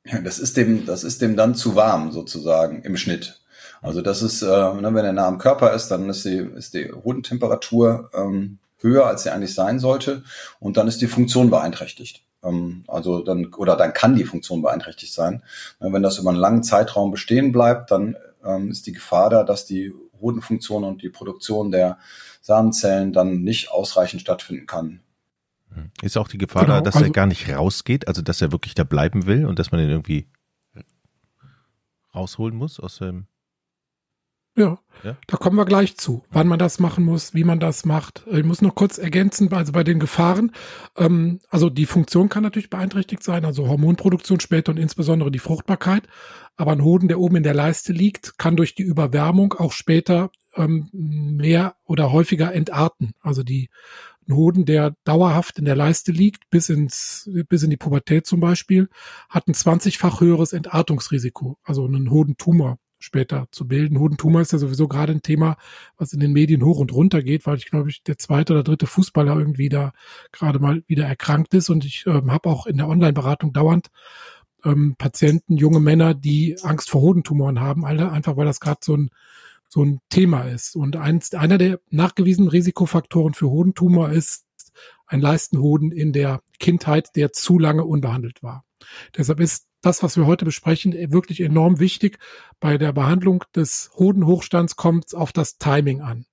Ja, 0.05 0.21
das 0.21 0.41
ist 0.41 0.57
dem, 0.57 0.85
das 0.85 1.05
ist 1.05 1.23
dem 1.23 1.37
dann 1.37 1.55
zu 1.55 1.77
warm 1.77 2.11
sozusagen 2.11 2.83
im 2.83 2.97
Schnitt. 2.97 3.41
Also 3.83 4.03
das 4.03 4.23
ist, 4.23 4.43
äh, 4.43 4.47
ne, 4.47 4.91
wenn 4.95 5.05
er 5.05 5.13
nah 5.13 5.27
am 5.27 5.39
Körper 5.39 5.73
ist, 5.75 5.89
dann 5.89 6.09
ist 6.09 6.25
die, 6.25 6.39
ist 6.39 6.75
die 6.75 6.91
Hodentemperatur 6.93 8.11
ähm, 8.15 8.59
höher, 8.79 9.07
als 9.07 9.23
sie 9.23 9.31
eigentlich 9.31 9.55
sein 9.55 9.79
sollte, 9.79 10.25
und 10.59 10.77
dann 10.77 10.89
ist 10.89 11.01
die 11.01 11.07
Funktion 11.07 11.51
beeinträchtigt. 11.51 12.25
Ähm, 12.43 12.85
also 12.89 13.23
dann, 13.23 13.47
oder 13.55 13.77
dann 13.77 13.93
kann 13.93 14.17
die 14.17 14.25
Funktion 14.25 14.63
beeinträchtigt 14.63 15.13
sein. 15.13 15.43
Wenn 15.79 16.03
das 16.03 16.19
über 16.19 16.31
einen 16.31 16.39
langen 16.39 16.63
Zeitraum 16.63 17.11
bestehen 17.11 17.53
bleibt, 17.53 17.91
dann 17.91 18.17
ähm, 18.45 18.71
ist 18.71 18.87
die 18.87 18.93
Gefahr 18.93 19.31
da, 19.31 19.45
dass 19.45 19.67
die 19.67 19.93
Hodenfunktion 20.21 20.85
und 20.85 21.03
die 21.03 21.09
Produktion 21.09 21.71
der 21.71 21.99
Samenzellen 22.41 23.13
dann 23.13 23.43
nicht 23.43 23.71
ausreichend 23.71 24.23
stattfinden 24.23 24.67
kann. 24.67 25.01
Hm. 25.75 25.91
Ist 26.03 26.17
auch 26.17 26.29
die 26.29 26.39
Gefahr 26.39 26.65
genau, 26.65 26.77
da, 26.77 26.81
dass 26.83 26.97
also, 26.97 27.07
er 27.07 27.13
gar 27.13 27.27
nicht 27.27 27.49
rausgeht, 27.49 28.09
also 28.09 28.23
dass 28.23 28.41
er 28.41 28.53
wirklich 28.53 28.75
da 28.75 28.85
bleiben 28.85 29.27
will 29.27 29.47
und 29.47 29.59
dass 29.59 29.73
man 29.73 29.81
ihn 29.81 29.91
irgendwie 29.91 30.27
rausholen 32.15 32.55
muss 32.55 32.79
aus 32.79 32.99
dem 32.99 33.27
ja, 34.57 34.79
ja, 35.03 35.17
da 35.27 35.37
kommen 35.37 35.57
wir 35.57 35.65
gleich 35.65 35.97
zu, 35.97 36.25
wann 36.31 36.47
man 36.47 36.59
das 36.59 36.79
machen 36.79 37.05
muss, 37.05 37.33
wie 37.35 37.45
man 37.45 37.59
das 37.59 37.85
macht. 37.85 38.25
Ich 38.31 38.45
muss 38.45 38.61
noch 38.61 38.75
kurz 38.75 38.99
ergänzen, 38.99 39.53
also 39.53 39.73
bei 39.73 39.83
den 39.83 39.99
Gefahren. 39.99 40.53
Ähm, 40.97 41.41
also 41.49 41.71
die 41.71 41.87
Funktion 41.87 42.29
kann 42.29 42.43
natürlich 42.43 42.71
beeinträchtigt 42.71 43.23
sein, 43.23 43.45
also 43.45 43.67
Hormonproduktion 43.67 44.41
später 44.41 44.71
und 44.71 44.79
insbesondere 44.79 45.31
die 45.31 45.39
Fruchtbarkeit. 45.39 46.07
Aber 46.57 46.73
ein 46.73 46.85
Hoden, 46.85 47.09
der 47.09 47.19
oben 47.19 47.37
in 47.37 47.43
der 47.43 47.55
Leiste 47.55 47.93
liegt, 47.93 48.39
kann 48.39 48.57
durch 48.57 48.75
die 48.75 48.83
Überwärmung 48.83 49.55
auch 49.55 49.73
später 49.73 50.31
ähm, 50.55 50.89
mehr 50.93 51.77
oder 51.85 52.13
häufiger 52.13 52.53
entarten. 52.53 53.13
Also 53.21 53.43
die 53.43 53.71
ein 54.29 54.37
Hoden, 54.37 54.67
der 54.67 54.95
dauerhaft 55.05 55.59
in 55.59 55.65
der 55.65 55.75
Leiste 55.75 56.13
liegt, 56.13 56.49
bis 56.51 56.69
ins, 56.69 57.29
bis 57.49 57.65
in 57.65 57.71
die 57.71 57.77
Pubertät 57.77 58.27
zum 58.27 58.39
Beispiel, 58.39 58.89
hat 59.29 59.49
ein 59.49 59.55
20-fach 59.55 60.21
höheres 60.21 60.53
Entartungsrisiko, 60.53 61.59
also 61.65 61.85
einen 61.85 62.11
Hodentumor 62.11 62.79
später 63.03 63.49
zu 63.51 63.67
bilden. 63.67 63.99
Hodentumor 63.99 64.41
ist 64.41 64.53
ja 64.53 64.59
sowieso 64.59 64.89
gerade 64.89 65.13
ein 65.13 65.23
Thema, 65.23 65.57
was 65.97 66.13
in 66.13 66.21
den 66.21 66.33
Medien 66.33 66.65
hoch 66.65 66.79
und 66.79 66.93
runter 66.93 67.23
geht, 67.23 67.47
weil 67.47 67.57
ich 67.57 67.67
glaube 67.67 67.91
ich 67.91 68.03
der 68.03 68.19
zweite 68.19 68.53
oder 68.53 68.63
dritte 68.63 68.87
Fußballer 68.87 69.37
irgendwie 69.37 69.69
da 69.69 69.93
gerade 70.33 70.59
mal 70.59 70.83
wieder 70.87 71.07
erkrankt 71.07 71.55
ist 71.55 71.71
und 71.71 71.85
ich 71.85 72.05
ähm, 72.07 72.31
habe 72.33 72.49
auch 72.49 72.67
in 72.67 72.77
der 72.77 72.89
Online-Beratung 72.89 73.53
dauernd 73.53 73.91
ähm, 74.65 74.95
Patienten, 74.97 75.57
junge 75.57 75.81
Männer, 75.81 76.15
die 76.15 76.57
Angst 76.63 76.91
vor 76.91 77.01
Hodentumoren 77.01 77.61
haben, 77.61 77.85
alle 77.85 78.11
einfach 78.11 78.37
weil 78.37 78.47
das 78.47 78.61
gerade 78.61 78.81
so 78.83 78.97
ein 78.97 79.11
so 79.73 79.83
ein 79.83 80.01
Thema 80.11 80.43
ist. 80.43 80.77
Und 80.77 80.97
eins, 80.97 81.33
einer 81.33 81.57
der 81.57 81.81
nachgewiesenen 81.89 82.51
Risikofaktoren 82.51 83.33
für 83.33 83.49
Hodentumor 83.49 84.11
ist 84.11 84.45
ein 85.07 85.23
Leistenhoden 85.23 85.93
in 85.93 86.13
der 86.13 86.43
Kindheit, 86.59 87.17
der 87.17 87.33
zu 87.33 87.59
lange 87.59 87.85
unbehandelt 87.85 88.43
war. 88.43 88.65
Deshalb 89.17 89.41
ist 89.41 89.67
das, 89.83 90.03
was 90.03 90.17
wir 90.17 90.27
heute 90.27 90.45
besprechen, 90.45 90.95
wirklich 91.13 91.41
enorm 91.41 91.79
wichtig. 91.79 92.19
Bei 92.61 92.79
der 92.79 92.93
Behandlung 92.93 93.45
des 93.55 93.91
Hodenhochstands 93.95 94.77
kommt 94.77 95.07
es 95.09 95.15
auf 95.15 95.33
das 95.33 95.59
Timing 95.59 96.01
an. 96.01 96.25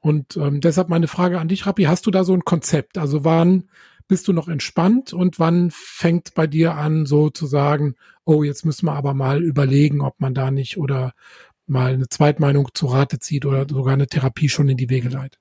Und 0.00 0.36
ähm, 0.36 0.60
deshalb 0.60 0.88
meine 0.88 1.08
Frage 1.08 1.40
an 1.40 1.48
dich, 1.48 1.66
Rappi, 1.66 1.84
hast 1.84 2.06
du 2.06 2.10
da 2.10 2.24
so 2.24 2.34
ein 2.34 2.44
Konzept? 2.44 2.98
Also 2.98 3.24
wann 3.24 3.68
bist 4.08 4.26
du 4.26 4.32
noch 4.32 4.48
entspannt 4.48 5.12
und 5.12 5.38
wann 5.38 5.70
fängt 5.70 6.34
bei 6.34 6.46
dir 6.46 6.74
an, 6.74 7.06
so 7.06 7.30
zu 7.30 7.46
sagen, 7.46 7.94
oh, 8.24 8.42
jetzt 8.42 8.64
müssen 8.64 8.86
wir 8.86 8.94
aber 8.94 9.14
mal 9.14 9.42
überlegen, 9.42 10.00
ob 10.00 10.20
man 10.20 10.34
da 10.34 10.50
nicht 10.50 10.78
oder 10.78 11.12
mal 11.66 11.92
eine 11.92 12.08
Zweitmeinung 12.08 12.70
zu 12.74 12.86
Rate 12.86 13.20
zieht 13.20 13.46
oder 13.46 13.66
sogar 13.68 13.94
eine 13.94 14.08
Therapie 14.08 14.48
schon 14.48 14.68
in 14.68 14.76
die 14.76 14.90
Wege 14.90 15.10
leitet? 15.10 15.38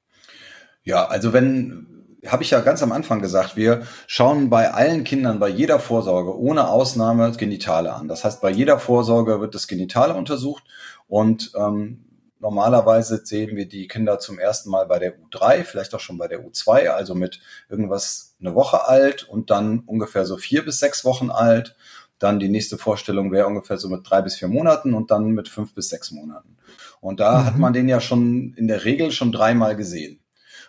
Ja, 0.83 1.05
also 1.05 1.33
wenn, 1.33 1.98
habe 2.27 2.43
ich 2.43 2.51
ja 2.51 2.59
ganz 2.59 2.83
am 2.83 2.91
Anfang 2.91 3.21
gesagt, 3.21 3.55
wir 3.55 3.83
schauen 4.07 4.49
bei 4.49 4.71
allen 4.71 5.03
Kindern 5.03 5.39
bei 5.39 5.49
jeder 5.49 5.79
Vorsorge 5.79 6.37
ohne 6.37 6.67
Ausnahme 6.67 7.31
Genitale 7.31 7.93
an. 7.93 8.07
Das 8.07 8.23
heißt, 8.23 8.41
bei 8.41 8.49
jeder 8.49 8.79
Vorsorge 8.79 9.39
wird 9.39 9.55
das 9.55 9.67
Genitale 9.67 10.13
untersucht 10.13 10.63
und 11.07 11.51
ähm, 11.55 12.05
normalerweise 12.39 13.21
sehen 13.23 13.55
wir 13.55 13.67
die 13.67 13.87
Kinder 13.87 14.19
zum 14.19 14.39
ersten 14.39 14.69
Mal 14.69 14.85
bei 14.85 14.99
der 14.99 15.17
U3, 15.19 15.63
vielleicht 15.63 15.93
auch 15.95 15.99
schon 15.99 16.17
bei 16.17 16.27
der 16.27 16.45
U2, 16.45 16.87
also 16.87 17.15
mit 17.15 17.39
irgendwas 17.69 18.35
eine 18.39 18.55
Woche 18.55 18.87
alt 18.87 19.23
und 19.23 19.49
dann 19.49 19.79
ungefähr 19.85 20.25
so 20.25 20.37
vier 20.37 20.63
bis 20.65 20.79
sechs 20.79 21.05
Wochen 21.05 21.29
alt. 21.29 21.75
Dann 22.17 22.39
die 22.39 22.49
nächste 22.49 22.77
Vorstellung 22.77 23.31
wäre 23.31 23.47
ungefähr 23.47 23.77
so 23.77 23.87
mit 23.87 24.09
drei 24.09 24.21
bis 24.21 24.35
vier 24.35 24.49
Monaten 24.49 24.93
und 24.93 25.09
dann 25.09 25.31
mit 25.31 25.47
fünf 25.47 25.73
bis 25.73 25.87
sechs 25.89 26.11
Monaten. 26.11 26.57
Und 26.99 27.21
da 27.21 27.39
mhm. 27.39 27.45
hat 27.45 27.57
man 27.57 27.73
den 27.73 27.87
ja 27.87 28.01
schon 28.01 28.53
in 28.55 28.67
der 28.67 28.83
Regel 28.83 29.11
schon 29.11 29.31
dreimal 29.31 29.77
gesehen. 29.77 30.19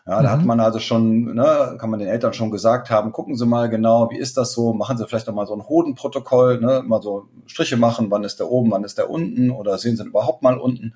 Ja, 0.07 0.23
da 0.23 0.29
mhm. 0.29 0.41
hat 0.41 0.45
man 0.47 0.61
also 0.61 0.79
schon, 0.79 1.35
ne, 1.35 1.77
kann 1.79 1.91
man 1.91 2.01
den 2.01 2.09
Eltern 2.09 2.33
schon 2.33 2.51
gesagt 2.51 2.91
haben, 2.91 3.13
gucken 3.13 3.37
Sie 3.37 3.47
mal 3.47 3.69
genau, 3.69 4.11
wie 4.11 4.19
ist 4.19 4.37
das 4.37 4.53
so, 4.53 4.73
machen 4.73 4.97
Sie 4.97 5.07
vielleicht 5.07 5.27
noch 5.27 5.35
mal 5.35 5.47
so 5.47 5.55
ein 5.55 5.69
Hodenprotokoll, 5.69 6.61
ne, 6.61 6.83
mal 6.85 7.03
so 7.03 7.29
Striche 7.47 7.77
machen, 7.77 8.11
wann 8.11 8.25
ist 8.25 8.41
der 8.41 8.51
oben, 8.51 8.71
wann 8.71 8.85
ist 8.85 8.99
der 8.99 9.11
unten 9.11 9.51
oder 9.51 9.79
sehen 9.79 9.97
Sie 9.97 10.05
überhaupt 10.05 10.43
mal 10.43 10.59
unten. 10.59 10.95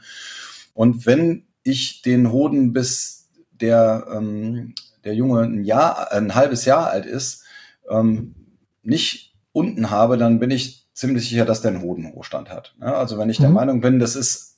Und 0.73 1.07
wenn 1.07 1.45
ich 1.63 2.03
den 2.03 2.33
Hoden 2.33 2.73
bis 2.73 3.29
der, 3.53 4.07
ähm, 4.13 4.75
der 5.05 5.15
Junge 5.15 5.43
ein 5.43 5.65
Jahr, 5.65 6.13
ein 6.13 6.35
halbes 6.35 6.65
Jahr 6.65 6.89
alt 6.89 7.07
ist, 7.07 7.45
ähm, 7.91 8.35
nicht 8.83 9.35
unten 9.53 9.91
habe, 9.91 10.19
dann 10.19 10.41
bin 10.41 10.51
ich 10.51 10.89
ziemlich 10.93 11.29
sicher, 11.29 11.45
dass 11.45 11.61
der 11.61 11.73
einen 11.73 11.83
Hodenhochstand 11.83 12.51
hat. 12.51 12.75
Ja, 12.81 12.95
also 12.95 13.19
wenn 13.19 13.31
ich 13.31 13.39
mhm. 13.39 13.45
der 13.45 13.53
Meinung 13.53 13.81
bin, 13.81 13.99
das 13.99 14.17
ist 14.17 14.55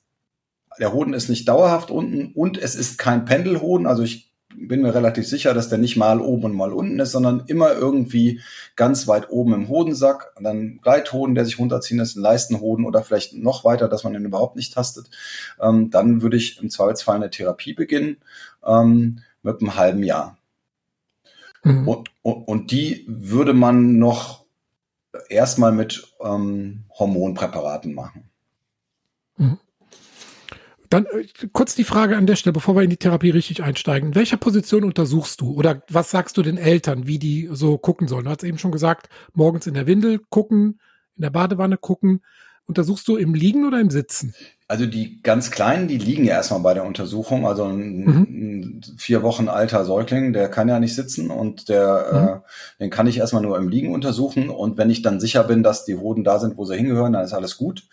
der 0.79 0.93
Hoden 0.93 1.15
ist 1.15 1.29
nicht 1.29 1.49
dauerhaft 1.49 1.91
unten 1.91 2.33
und 2.35 2.59
es 2.59 2.75
ist 2.75 2.99
kein 2.99 3.25
Pendelhoden. 3.25 3.87
Also 3.87 4.03
ich 4.03 4.33
bin 4.59 4.83
mir 4.83 4.95
relativ 4.95 5.27
sicher, 5.27 5.55
dass 5.55 5.69
der 5.69 5.79
nicht 5.79 5.97
mal 5.97 6.21
oben 6.21 6.45
und 6.45 6.55
mal 6.55 6.73
unten 6.73 6.99
ist, 6.99 7.13
sondern 7.13 7.45
immer 7.47 7.73
irgendwie 7.73 8.41
ganz 8.75 9.07
weit 9.07 9.31
oben 9.31 9.53
im 9.55 9.69
Hodensack. 9.69 10.33
Und 10.37 10.45
dann 10.45 10.79
Gleithoden, 10.83 11.35
der 11.35 11.45
sich 11.45 11.59
runterziehen 11.59 11.99
lässt, 11.99 12.17
ein 12.17 12.23
Leistenhoden 12.23 12.85
oder 12.85 13.03
vielleicht 13.03 13.35
noch 13.35 13.65
weiter, 13.65 13.89
dass 13.89 14.05
man 14.05 14.13
den 14.13 14.25
überhaupt 14.25 14.57
nicht 14.57 14.75
tastet. 14.75 15.11
Ähm, 15.61 15.91
dann 15.91 16.23
würde 16.23 16.37
ich 16.37 16.63
im 16.63 16.71
Zweifelsfall 16.71 17.17
eine 17.17 17.31
Therapie 17.31 17.75
beginnen 17.75 18.19
ähm, 18.65 19.21
mit 19.43 19.61
einem 19.61 19.77
halben 19.77 20.03
Jahr. 20.03 20.39
Mhm. 21.63 21.89
Und, 21.89 22.11
und, 22.23 22.71
die 22.71 23.05
würde 23.09 23.53
man 23.53 23.99
noch 23.99 24.45
erstmal 25.29 25.73
mit 25.73 26.15
ähm, 26.21 26.85
Hormonpräparaten 26.99 27.95
machen. 27.95 28.31
Dann 30.97 31.05
äh, 31.07 31.27
kurz 31.53 31.75
die 31.75 31.85
Frage 31.85 32.17
an 32.17 32.27
der 32.27 32.37
Stelle, 32.37 32.55
bevor 32.55 32.75
wir 32.75 32.83
in 32.83 32.89
die 32.89 32.97
Therapie 32.97 33.29
richtig 33.29 33.63
einsteigen. 33.63 34.11
In 34.11 34.15
welcher 34.15 34.39
Position 34.39 34.83
untersuchst 34.83 35.43
du 35.43 35.53
oder 35.53 35.83
was 35.91 36.11
sagst 36.11 36.39
du 36.39 36.43
den 36.43 36.57
Eltern, 36.57 37.07
wie 37.07 37.19
die 37.19 37.51
so 37.53 37.77
gucken 37.77 38.09
sollen? 38.09 38.25
Du 38.25 38.31
hast 38.31 38.45
eben 38.45 38.57
schon 38.57 38.73
gesagt, 38.73 39.11
morgens 39.35 39.67
in 39.67 39.75
der 39.75 39.87
Windel 39.87 40.21
gucken, 40.31 40.81
in 41.17 41.23
der 41.23 41.31
Badewanne 41.31 41.77
gucken. 41.77 42.23
Untersuchst 42.67 43.07
du 43.07 43.17
im 43.17 43.35
Liegen 43.35 43.67
oder 43.67 43.81
im 43.81 43.91
Sitzen? 43.91 44.35
Also 44.69 44.87
die 44.87 45.23
ganz 45.23 45.53
Kleinen, 45.53 45.87
die 45.87 45.99
liegen 45.99 46.25
ja 46.25 46.35
erstmal 46.35 46.61
bei 46.61 46.75
der 46.75 46.85
Untersuchung. 46.85 47.47
Also 47.47 47.65
ein, 47.65 48.05
mhm. 48.05 48.27
ein 48.29 48.85
vier 48.99 49.23
Wochen 49.23 49.49
alter 49.49 49.85
Säugling, 49.85 50.33
der 50.33 50.49
kann 50.49 50.69
ja 50.69 50.81
nicht 50.81 50.97
sitzen 50.97 51.31
und 51.31 51.69
der, 51.69 52.07
mhm. 52.13 52.19
äh, 52.19 52.85
den 52.85 52.91
kann 52.91 53.07
ich 53.07 53.19
erstmal 53.19 53.43
nur 53.43 53.57
im 53.57 53.69
Liegen 53.69 53.95
untersuchen. 53.95 54.51
Und 54.51 54.77
wenn 54.77 54.91
ich 54.91 55.03
dann 55.03 55.21
sicher 55.21 55.45
bin, 55.45 55.63
dass 55.63 55.85
die 55.85 55.97
Hoden 55.97 56.25
da 56.25 56.41
sind, 56.41 56.57
wo 56.57 56.65
sie 56.65 56.77
hingehören, 56.77 57.13
dann 57.13 57.25
ist 57.25 57.33
alles 57.33 57.57
gut. 57.57 57.85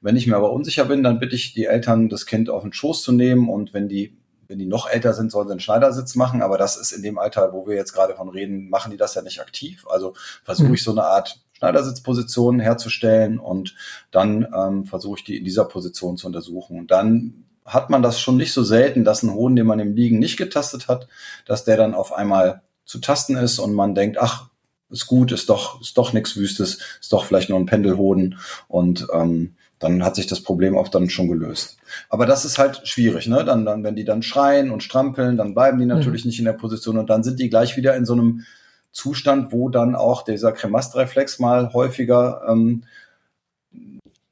Wenn 0.00 0.16
ich 0.16 0.28
mir 0.28 0.36
aber 0.36 0.52
unsicher 0.52 0.84
bin, 0.84 1.02
dann 1.02 1.18
bitte 1.18 1.34
ich 1.34 1.52
die 1.52 1.64
Eltern, 1.64 2.08
das 2.08 2.26
Kind 2.26 2.48
auf 2.48 2.62
den 2.62 2.72
Schoß 2.72 3.02
zu 3.02 3.10
nehmen 3.10 3.48
und 3.48 3.74
wenn 3.74 3.88
die 3.88 4.16
wenn 4.46 4.58
die 4.58 4.66
noch 4.66 4.90
älter 4.90 5.14
sind, 5.14 5.30
sollen 5.30 5.46
sie 5.46 5.52
einen 5.52 5.60
Schneidersitz 5.60 6.16
machen, 6.16 6.42
aber 6.42 6.58
das 6.58 6.76
ist 6.76 6.90
in 6.90 7.02
dem 7.02 7.20
Alter, 7.20 7.52
wo 7.52 7.68
wir 7.68 7.76
jetzt 7.76 7.92
gerade 7.92 8.16
von 8.16 8.28
reden, 8.28 8.68
machen 8.68 8.90
die 8.90 8.96
das 8.96 9.14
ja 9.14 9.22
nicht 9.22 9.40
aktiv. 9.40 9.86
Also 9.88 10.14
versuche 10.42 10.66
mhm. 10.66 10.74
ich 10.74 10.82
so 10.82 10.90
eine 10.90 11.04
Art 11.04 11.40
Schneidersitzposition 11.60 12.58
herzustellen 12.58 13.38
und 13.38 13.76
dann 14.10 14.48
ähm, 14.56 14.86
versuche 14.86 15.18
ich 15.18 15.24
die 15.24 15.36
in 15.36 15.44
dieser 15.44 15.66
Position 15.66 16.16
zu 16.16 16.26
untersuchen. 16.26 16.78
Und 16.78 16.90
dann 16.90 17.44
hat 17.66 17.90
man 17.90 18.02
das 18.02 18.18
schon 18.18 18.38
nicht 18.38 18.54
so 18.54 18.64
selten, 18.64 19.04
dass 19.04 19.22
ein 19.22 19.34
Hoden, 19.34 19.56
den 19.56 19.66
man 19.66 19.78
im 19.78 19.94
Liegen 19.94 20.18
nicht 20.18 20.38
getastet 20.38 20.88
hat, 20.88 21.06
dass 21.44 21.64
der 21.64 21.76
dann 21.76 21.94
auf 21.94 22.14
einmal 22.14 22.62
zu 22.86 22.98
tasten 22.98 23.36
ist 23.36 23.58
und 23.58 23.74
man 23.74 23.94
denkt, 23.94 24.16
ach, 24.18 24.48
ist 24.88 25.06
gut, 25.06 25.32
ist 25.32 25.50
doch, 25.50 25.80
ist 25.82 25.98
doch 25.98 26.14
nichts 26.14 26.34
Wüstes, 26.36 26.78
ist 27.00 27.12
doch 27.12 27.26
vielleicht 27.26 27.50
nur 27.50 27.60
ein 27.60 27.66
Pendelhoden 27.66 28.38
und 28.66 29.06
ähm, 29.12 29.54
dann 29.78 30.02
hat 30.02 30.16
sich 30.16 30.26
das 30.26 30.42
Problem 30.42 30.76
oft 30.76 30.94
dann 30.94 31.10
schon 31.10 31.28
gelöst. 31.28 31.76
Aber 32.08 32.26
das 32.26 32.44
ist 32.44 32.58
halt 32.58 32.86
schwierig, 32.88 33.28
ne? 33.28 33.44
Dann, 33.44 33.64
dann, 33.64 33.84
wenn 33.84 33.96
die 33.96 34.04
dann 34.04 34.22
schreien 34.22 34.70
und 34.70 34.82
strampeln, 34.82 35.36
dann 35.36 35.54
bleiben 35.54 35.78
die 35.78 35.86
natürlich 35.86 36.24
mhm. 36.24 36.28
nicht 36.30 36.38
in 36.38 36.44
der 36.46 36.54
Position 36.54 36.98
und 36.98 37.08
dann 37.08 37.22
sind 37.22 37.38
die 37.38 37.50
gleich 37.50 37.76
wieder 37.76 37.96
in 37.96 38.04
so 38.04 38.14
einem 38.14 38.44
Zustand, 38.92 39.52
wo 39.52 39.68
dann 39.68 39.94
auch 39.94 40.22
dieser 40.22 40.52
Kremastreflex 40.52 41.38
mal 41.38 41.72
häufiger 41.72 42.42
ähm, 42.48 42.84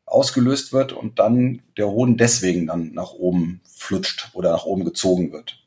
ausgelöst 0.05 0.73
wird 0.73 0.93
und 0.93 1.19
dann 1.19 1.63
der 1.77 1.89
Hoden 1.89 2.17
deswegen 2.17 2.67
dann 2.67 2.93
nach 2.93 3.13
oben 3.13 3.61
flutscht 3.71 4.31
oder 4.33 4.53
nach 4.53 4.65
oben 4.65 4.85
gezogen 4.85 5.33
wird. 5.33 5.65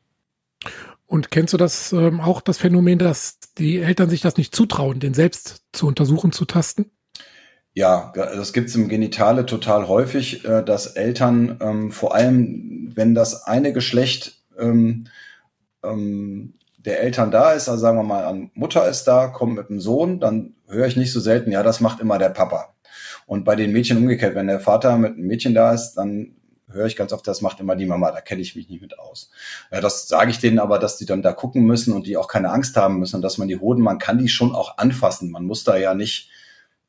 Und 1.06 1.30
kennst 1.30 1.52
du 1.52 1.58
das 1.58 1.92
ähm, 1.92 2.20
auch 2.20 2.40
das 2.40 2.58
Phänomen, 2.58 2.98
dass 2.98 3.38
die 3.58 3.78
Eltern 3.78 4.08
sich 4.08 4.20
das 4.20 4.36
nicht 4.36 4.54
zutrauen, 4.54 5.00
den 5.00 5.14
selbst 5.14 5.62
zu 5.72 5.86
untersuchen, 5.86 6.32
zu 6.32 6.44
tasten? 6.44 6.90
Ja, 7.74 8.12
das 8.14 8.52
gibt 8.52 8.68
es 8.68 8.74
im 8.74 8.88
Genitale 8.88 9.46
total 9.46 9.88
häufig, 9.88 10.44
äh, 10.44 10.62
dass 10.62 10.86
Eltern, 10.86 11.58
ähm, 11.60 11.92
vor 11.92 12.14
allem 12.14 12.92
wenn 12.94 13.14
das 13.14 13.44
eine 13.44 13.72
Geschlecht 13.72 14.42
ähm, 14.58 15.06
ähm, 15.82 16.54
der 16.84 17.00
Eltern 17.00 17.30
da 17.30 17.52
ist, 17.52 17.68
also 17.68 17.80
sagen 17.80 17.98
wir 17.98 18.02
mal, 18.02 18.24
an 18.24 18.50
Mutter 18.54 18.88
ist 18.88 19.04
da, 19.04 19.28
kommt 19.28 19.54
mit 19.56 19.68
dem 19.68 19.80
Sohn, 19.80 20.20
dann 20.20 20.54
höre 20.66 20.86
ich 20.86 20.96
nicht 20.96 21.12
so 21.12 21.20
selten, 21.20 21.52
ja, 21.52 21.62
das 21.62 21.80
macht 21.80 22.00
immer 22.00 22.18
der 22.18 22.30
Papa. 22.30 22.74
Und 23.26 23.44
bei 23.44 23.56
den 23.56 23.72
Mädchen 23.72 23.98
umgekehrt, 23.98 24.34
wenn 24.34 24.48
der 24.48 24.60
Vater 24.60 24.98
mit 24.98 25.12
einem 25.12 25.26
Mädchen 25.26 25.54
da 25.54 25.72
ist, 25.72 25.94
dann 25.94 26.34
höre 26.68 26.86
ich 26.86 26.96
ganz 26.96 27.12
oft, 27.12 27.26
das 27.26 27.40
macht 27.40 27.60
immer 27.60 27.76
die 27.76 27.86
Mama, 27.86 28.10
da 28.10 28.20
kenne 28.20 28.40
ich 28.40 28.56
mich 28.56 28.68
nicht 28.68 28.82
mit 28.82 28.98
aus. 28.98 29.30
Ja, 29.70 29.80
das 29.80 30.08
sage 30.08 30.30
ich 30.30 30.38
denen 30.38 30.58
aber, 30.58 30.78
dass 30.78 30.96
die 30.96 31.06
dann 31.06 31.22
da 31.22 31.32
gucken 31.32 31.64
müssen 31.64 31.92
und 31.92 32.06
die 32.06 32.16
auch 32.16 32.28
keine 32.28 32.50
Angst 32.50 32.76
haben 32.76 32.98
müssen 32.98 33.22
dass 33.22 33.38
man 33.38 33.48
die 33.48 33.58
Hoden, 33.58 33.82
man 33.82 33.98
kann 33.98 34.18
die 34.18 34.28
schon 34.28 34.54
auch 34.54 34.78
anfassen. 34.78 35.30
Man 35.30 35.44
muss 35.44 35.64
da 35.64 35.76
ja 35.76 35.94
nicht 35.94 36.30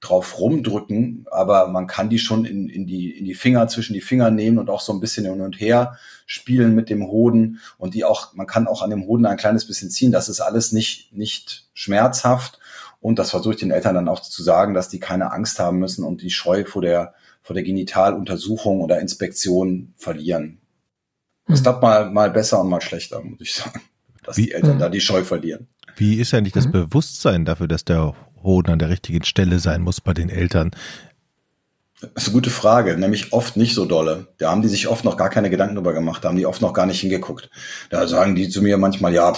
drauf 0.03 0.37
rumdrücken, 0.37 1.25
aber 1.31 1.67
man 1.67 1.87
kann 1.87 2.09
die 2.09 2.19
schon 2.19 2.43
in, 2.43 2.67
in, 2.67 2.85
die, 2.85 3.17
in 3.17 3.23
die 3.23 3.33
Finger, 3.33 3.67
zwischen 3.69 3.93
die 3.93 4.01
Finger 4.01 4.31
nehmen 4.31 4.57
und 4.57 4.69
auch 4.69 4.81
so 4.81 4.91
ein 4.91 4.99
bisschen 4.99 5.25
hin 5.25 5.39
und 5.39 5.59
her 5.59 5.97
spielen 6.25 6.75
mit 6.75 6.89
dem 6.89 7.07
Hoden 7.07 7.59
und 7.77 7.93
die 7.93 8.03
auch, 8.03 8.33
man 8.33 8.45
kann 8.45 8.67
auch 8.67 8.81
an 8.81 8.89
dem 8.89 9.05
Hoden 9.05 9.25
ein 9.25 9.37
kleines 9.37 9.65
bisschen 9.65 9.89
ziehen. 9.89 10.11
Das 10.11 10.27
ist 10.27 10.41
alles 10.41 10.73
nicht, 10.73 11.13
nicht 11.13 11.69
schmerzhaft 11.73 12.59
und 12.99 13.17
das 13.17 13.31
versuche 13.31 13.53
ich 13.53 13.59
den 13.61 13.71
Eltern 13.71 13.95
dann 13.95 14.09
auch 14.09 14.19
zu 14.19 14.43
sagen, 14.43 14.73
dass 14.73 14.89
die 14.89 14.99
keine 14.99 15.31
Angst 15.31 15.59
haben 15.59 15.79
müssen 15.79 16.03
und 16.03 16.21
die 16.21 16.31
Scheu 16.31 16.65
vor 16.65 16.81
der, 16.81 17.13
vor 17.41 17.53
der 17.53 17.63
Genitaluntersuchung 17.63 18.81
oder 18.81 18.99
Inspektion 18.99 19.93
verlieren. 19.95 20.59
Das 21.47 21.59
mhm. 21.59 21.63
klappt 21.63 21.81
mal, 21.81 22.11
mal 22.11 22.29
besser 22.29 22.59
und 22.59 22.69
mal 22.69 22.81
schlechter, 22.81 23.21
muss 23.21 23.39
ich 23.39 23.55
sagen, 23.55 23.81
dass 24.23 24.35
Wie, 24.35 24.43
die 24.43 24.51
Eltern 24.51 24.75
mhm. 24.75 24.79
da 24.79 24.89
die 24.89 25.01
Scheu 25.01 25.23
verlieren. 25.23 25.67
Wie 25.95 26.15
ist 26.15 26.33
eigentlich 26.33 26.53
das 26.53 26.67
mhm. 26.67 26.71
Bewusstsein 26.71 27.45
dafür, 27.45 27.67
dass 27.67 27.85
der 27.85 28.13
Hoden 28.43 28.71
an 28.71 28.79
der 28.79 28.89
richtigen 28.89 29.23
Stelle 29.23 29.59
sein 29.59 29.81
muss 29.81 30.01
bei 30.01 30.13
den 30.13 30.29
Eltern? 30.29 30.71
Das 32.13 32.23
ist 32.23 32.29
eine 32.29 32.33
gute 32.33 32.49
Frage, 32.49 32.97
nämlich 32.97 33.31
oft 33.31 33.55
nicht 33.55 33.73
so 33.73 33.85
dolle. 33.85 34.27
Da 34.37 34.51
haben 34.51 34.61
die 34.61 34.67
sich 34.67 34.87
oft 34.87 35.05
noch 35.05 35.15
gar 35.15 35.29
keine 35.29 35.49
Gedanken 35.49 35.75
drüber 35.75 35.93
gemacht, 35.93 36.23
da 36.23 36.29
haben 36.29 36.35
die 36.35 36.45
oft 36.45 36.61
noch 36.61 36.73
gar 36.73 36.85
nicht 36.85 36.99
hingeguckt. 36.99 37.49
Da 37.89 38.05
sagen 38.07 38.35
die 38.35 38.49
zu 38.49 38.61
mir 38.61 38.77
manchmal, 38.77 39.13
ja, 39.13 39.33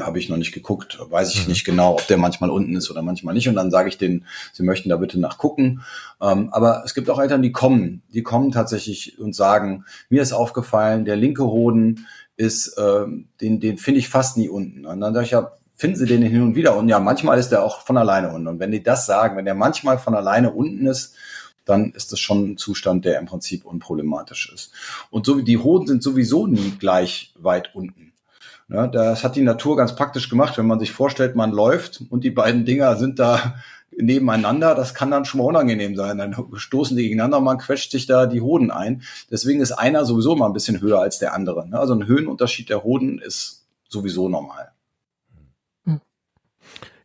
habe 0.00 0.18
ich 0.18 0.28
noch 0.28 0.36
nicht 0.36 0.52
geguckt, 0.52 0.98
weiß 1.00 1.32
ich 1.32 1.44
mhm. 1.44 1.48
nicht 1.48 1.64
genau, 1.64 1.92
ob 1.92 2.06
der 2.08 2.18
manchmal 2.18 2.50
unten 2.50 2.76
ist 2.76 2.90
oder 2.90 3.00
manchmal 3.00 3.32
nicht. 3.32 3.48
Und 3.48 3.54
dann 3.54 3.70
sage 3.70 3.88
ich 3.88 3.96
denen, 3.96 4.26
sie 4.52 4.64
möchten 4.64 4.90
da 4.90 4.96
bitte 4.96 5.18
nachgucken. 5.18 5.82
Ähm, 6.20 6.50
aber 6.52 6.82
es 6.84 6.94
gibt 6.94 7.08
auch 7.08 7.20
Eltern, 7.20 7.42
die 7.42 7.52
kommen, 7.52 8.02
die 8.12 8.22
kommen 8.22 8.52
tatsächlich 8.52 9.18
und 9.18 9.34
sagen, 9.34 9.84
mir 10.10 10.20
ist 10.20 10.32
aufgefallen, 10.32 11.06
der 11.06 11.16
linke 11.16 11.44
Hoden 11.44 12.06
ist, 12.36 12.76
äh, 12.76 13.06
den, 13.40 13.60
den 13.60 13.78
finde 13.78 14.00
ich 14.00 14.08
fast 14.08 14.36
nie 14.36 14.50
unten. 14.50 14.84
Und 14.84 15.00
dann 15.00 15.14
sage 15.14 15.24
ich 15.24 15.32
ja, 15.32 15.52
finden 15.80 15.96
sie 15.96 16.04
den 16.04 16.20
hin 16.20 16.42
und 16.42 16.54
wieder 16.54 16.76
unten. 16.76 16.90
Ja, 16.90 17.00
manchmal 17.00 17.38
ist 17.38 17.48
der 17.48 17.64
auch 17.64 17.80
von 17.80 17.96
alleine 17.96 18.30
unten. 18.34 18.48
Und 18.48 18.60
wenn 18.60 18.70
die 18.70 18.82
das 18.82 19.06
sagen, 19.06 19.38
wenn 19.38 19.46
der 19.46 19.54
manchmal 19.54 19.98
von 19.98 20.14
alleine 20.14 20.52
unten 20.52 20.86
ist, 20.86 21.14
dann 21.64 21.92
ist 21.92 22.12
das 22.12 22.20
schon 22.20 22.50
ein 22.50 22.56
Zustand, 22.58 23.06
der 23.06 23.18
im 23.18 23.24
Prinzip 23.24 23.64
unproblematisch 23.64 24.52
ist. 24.52 24.72
Und 25.08 25.24
so 25.24 25.38
wie 25.38 25.42
die 25.42 25.56
Hoden 25.56 25.86
sind 25.86 26.02
sowieso 26.02 26.46
nie 26.46 26.72
gleich 26.78 27.32
weit 27.38 27.74
unten. 27.74 28.12
Ja, 28.68 28.88
das 28.88 29.24
hat 29.24 29.36
die 29.36 29.42
Natur 29.42 29.78
ganz 29.78 29.96
praktisch 29.96 30.28
gemacht, 30.28 30.58
wenn 30.58 30.66
man 30.66 30.78
sich 30.78 30.92
vorstellt, 30.92 31.34
man 31.34 31.50
läuft 31.50 32.02
und 32.10 32.24
die 32.24 32.30
beiden 32.30 32.66
Dinger 32.66 32.96
sind 32.96 33.18
da 33.18 33.54
nebeneinander, 33.90 34.74
das 34.74 34.92
kann 34.92 35.10
dann 35.10 35.24
schon 35.24 35.38
mal 35.38 35.46
unangenehm 35.46 35.96
sein. 35.96 36.18
Dann 36.18 36.36
stoßen 36.56 36.94
die 36.94 37.04
gegeneinander, 37.04 37.40
man 37.40 37.56
quetscht 37.56 37.90
sich 37.90 38.06
da 38.06 38.26
die 38.26 38.42
Hoden 38.42 38.70
ein. 38.70 39.02
Deswegen 39.30 39.62
ist 39.62 39.72
einer 39.72 40.04
sowieso 40.04 40.36
mal 40.36 40.46
ein 40.46 40.52
bisschen 40.52 40.82
höher 40.82 41.00
als 41.00 41.18
der 41.18 41.32
andere. 41.32 41.66
Also 41.72 41.94
ein 41.94 42.06
Höhenunterschied 42.06 42.68
der 42.68 42.84
Hoden 42.84 43.18
ist 43.18 43.64
sowieso 43.88 44.28
normal. 44.28 44.72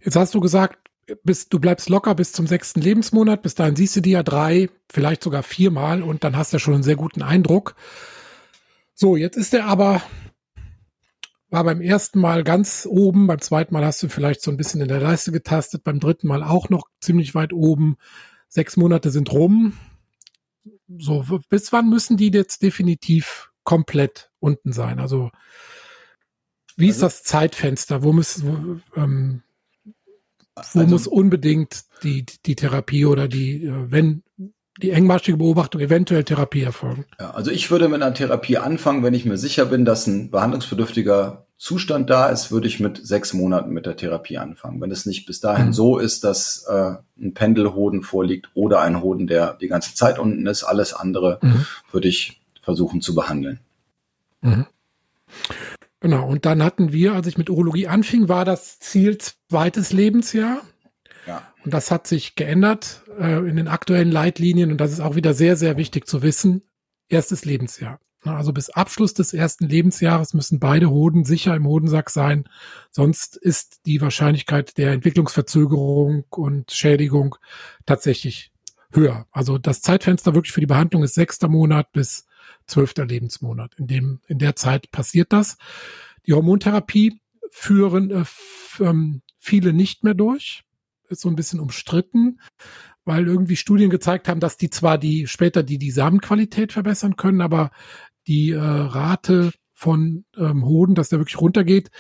Jetzt 0.06 0.16
hast 0.16 0.36
du 0.36 0.40
gesagt, 0.40 0.92
bis, 1.24 1.50
du 1.50 1.60
bleibst 1.60 1.90
locker 1.90 2.14
bis 2.14 2.32
zum 2.32 2.46
sechsten 2.46 2.80
Lebensmonat. 2.80 3.42
Bis 3.42 3.56
dahin 3.56 3.76
siehst 3.76 3.96
du 3.96 4.02
die 4.02 4.12
ja 4.12 4.22
drei, 4.22 4.70
vielleicht 4.92 5.24
sogar 5.24 5.42
viermal 5.42 6.04
und 6.04 6.24
dann 6.24 6.38
hast 6.38 6.54
du 6.54 6.58
ja 6.58 6.60
schon 6.60 6.76
einen 6.76 6.84
sehr 6.84 6.96
guten 6.96 7.24
Eindruck. 7.24 7.76
So, 8.94 9.16
jetzt 9.18 9.36
ist 9.36 9.56
er 9.56 9.66
aber, 9.66 10.04
war 11.50 11.64
beim 11.64 11.82
ersten 11.82 12.20
Mal 12.20 12.44
ganz 12.44 12.88
oben, 12.90 13.26
beim 13.26 13.42
zweiten 13.42 13.74
Mal 13.74 13.84
hast 13.84 14.04
du 14.04 14.08
vielleicht 14.08 14.44
so 14.44 14.52
ein 14.52 14.58
bisschen 14.58 14.80
in 14.80 14.90
der 14.90 15.02
Leiste 15.02 15.32
getastet, 15.32 15.84
beim 15.84 16.00
dritten 16.00 16.28
Mal 16.28 16.44
auch 16.44 16.70
noch 16.70 16.88
ziemlich 17.02 17.34
weit 17.34 17.52
oben. 17.52 17.98
Sechs 18.48 18.78
Monate 18.78 19.10
sind 19.10 19.34
rum. 19.34 19.74
So, 21.00 21.26
bis 21.50 21.74
wann 21.74 21.90
müssen 21.90 22.16
die 22.16 22.30
jetzt 22.30 22.62
definitiv 22.62 23.50
komplett 23.64 24.32
unten 24.40 24.72
sein? 24.72 25.00
Also, 25.00 25.32
wie 26.78 26.90
also, 26.90 26.96
ist 26.96 27.02
das 27.02 27.24
Zeitfenster? 27.24 28.04
Wo 28.04 28.14
müssen, 28.14 28.84
wo, 28.96 29.02
ähm, 29.02 29.42
wo 30.56 30.80
also, 30.80 30.92
muss 30.92 31.08
unbedingt 31.08 31.84
die, 32.04 32.26
die 32.46 32.56
Therapie 32.56 33.06
oder 33.06 33.28
die, 33.28 33.66
äh, 33.66 33.92
wenn 33.92 34.24
die 34.82 34.92
engmaschige 34.92 35.38
Beobachtung 35.38 35.82
eventuell 35.82 36.24
Therapie 36.24 36.64
erfolgen? 36.64 37.06
Ja, 37.20 37.32
also 37.32 37.52
ich 37.52 37.72
würde 37.72 37.88
mit 37.88 38.02
einer 38.02 38.14
Therapie 38.14 38.58
anfangen, 38.58 39.04
wenn 39.04 39.14
ich 39.14 39.26
mir 39.26 39.38
sicher 39.38 39.66
bin, 39.66 39.86
dass 39.86 40.08
ein 40.08 40.32
behandlungsbedürftiger 40.32 41.46
Zustand 41.58 42.10
da 42.10 42.28
ist, 42.28 42.52
würde 42.52 42.68
ich 42.68 42.82
mit 42.82 43.06
sechs 43.06 43.34
Monaten 43.34 43.72
mit 43.72 43.86
der 43.86 43.96
Therapie 43.96 44.38
anfangen. 44.38 44.82
Wenn 44.82 44.92
es 44.92 45.06
nicht 45.06 45.26
bis 45.26 45.40
dahin 45.40 45.68
mhm. 45.68 45.74
so 45.74 45.98
ist, 45.98 46.26
dass 46.26 46.66
äh, 46.68 46.96
ein 47.18 47.34
Pendelhoden 47.34 48.04
vorliegt 48.04 48.50
oder 48.54 48.82
ein 48.82 49.02
Hoden, 49.02 49.28
der 49.28 49.54
die 49.54 49.70
ganze 49.70 49.96
Zeit 49.96 50.20
unten 50.20 50.46
ist, 50.48 50.64
alles 50.64 50.94
andere 50.94 51.40
mhm. 51.42 51.66
würde 51.92 52.10
ich 52.10 52.42
versuchen 52.62 53.00
zu 53.00 53.16
behandeln. 53.16 53.60
Mhm. 54.42 54.66
Genau, 56.06 56.28
und 56.28 56.46
dann 56.46 56.62
hatten 56.62 56.94
wir, 56.94 57.14
als 57.14 57.26
ich 57.26 57.40
mit 57.40 57.50
Urologie 57.50 57.88
anfing, 57.88 58.30
war 58.30 58.46
das 58.46 58.78
Ziel 58.78 59.18
zweites 59.18 59.92
Lebensjahr. 59.92 60.62
Ja. 61.26 61.52
Und 61.64 61.74
das 61.74 61.90
hat 61.90 62.06
sich 62.06 62.36
geändert 62.36 63.02
äh, 63.20 63.40
in 63.40 63.56
den 63.56 63.68
aktuellen 63.68 64.12
Leitlinien 64.12 64.72
und 64.72 64.78
das 64.78 64.92
ist 64.92 65.00
auch 65.00 65.16
wieder 65.16 65.34
sehr, 65.34 65.56
sehr 65.56 65.78
wichtig 65.78 66.06
zu 66.06 66.22
wissen. 66.22 66.62
Erstes 67.10 67.44
Lebensjahr. 67.44 68.00
Also 68.22 68.54
bis 68.54 68.70
Abschluss 68.70 69.16
des 69.16 69.34
ersten 69.34 69.68
Lebensjahres 69.68 70.36
müssen 70.36 70.60
beide 70.60 70.92
Hoden 70.92 71.26
sicher 71.26 71.56
im 71.56 71.66
Hodensack 71.66 72.12
sein. 72.12 72.48
Sonst 72.92 73.36
ist 73.36 73.88
die 73.88 74.00
Wahrscheinlichkeit 74.00 74.78
der 74.78 74.92
Entwicklungsverzögerung 74.92 76.26
und 76.30 76.72
Schädigung 76.72 77.36
tatsächlich 77.88 78.52
höher. 78.92 79.26
Also 79.32 79.58
das 79.58 79.82
Zeitfenster 79.82 80.36
wirklich 80.36 80.54
für 80.54 80.62
die 80.62 80.68
Behandlung 80.68 81.02
ist 81.02 81.16
sechster 81.16 81.48
Monat 81.48 81.92
bis 81.94 82.28
zwölfter 82.68 83.06
Lebensmonat. 83.06 83.76
In 83.76 83.88
dem, 83.88 84.20
in 84.28 84.40
der 84.40 84.56
Zeit 84.56 84.92
passiert 84.92 85.34
das. 85.34 85.58
Die 86.26 86.34
Hormontherapie 86.34 87.22
führen 87.52 88.12
äh, 88.12 88.24
ähm, 88.80 89.22
viele 89.38 89.74
nicht 89.74 90.04
mehr 90.04 90.14
durch. 90.14 90.64
Ist 91.08 91.22
so 91.22 91.30
ein 91.30 91.36
bisschen 91.36 91.60
umstritten, 91.60 92.40
weil 93.04 93.28
irgendwie 93.28 93.56
Studien 93.56 93.90
gezeigt 93.90 94.28
haben, 94.28 94.40
dass 94.40 94.58
die 94.58 94.70
zwar 94.70 94.98
die 94.98 95.28
später 95.28 95.64
die, 95.64 95.78
die 95.78 95.92
Samenqualität 95.92 96.74
verbessern 96.74 97.16
können, 97.16 97.42
aber 97.42 97.72
die 98.28 98.52
äh, 98.52 98.60
Rate 98.60 99.52
von 99.74 100.26
ähm, 100.36 100.66
Hoden, 100.66 100.96
dass 100.96 101.10
der 101.10 101.20
wirklich 101.20 101.40
runtergeht, 101.40 101.92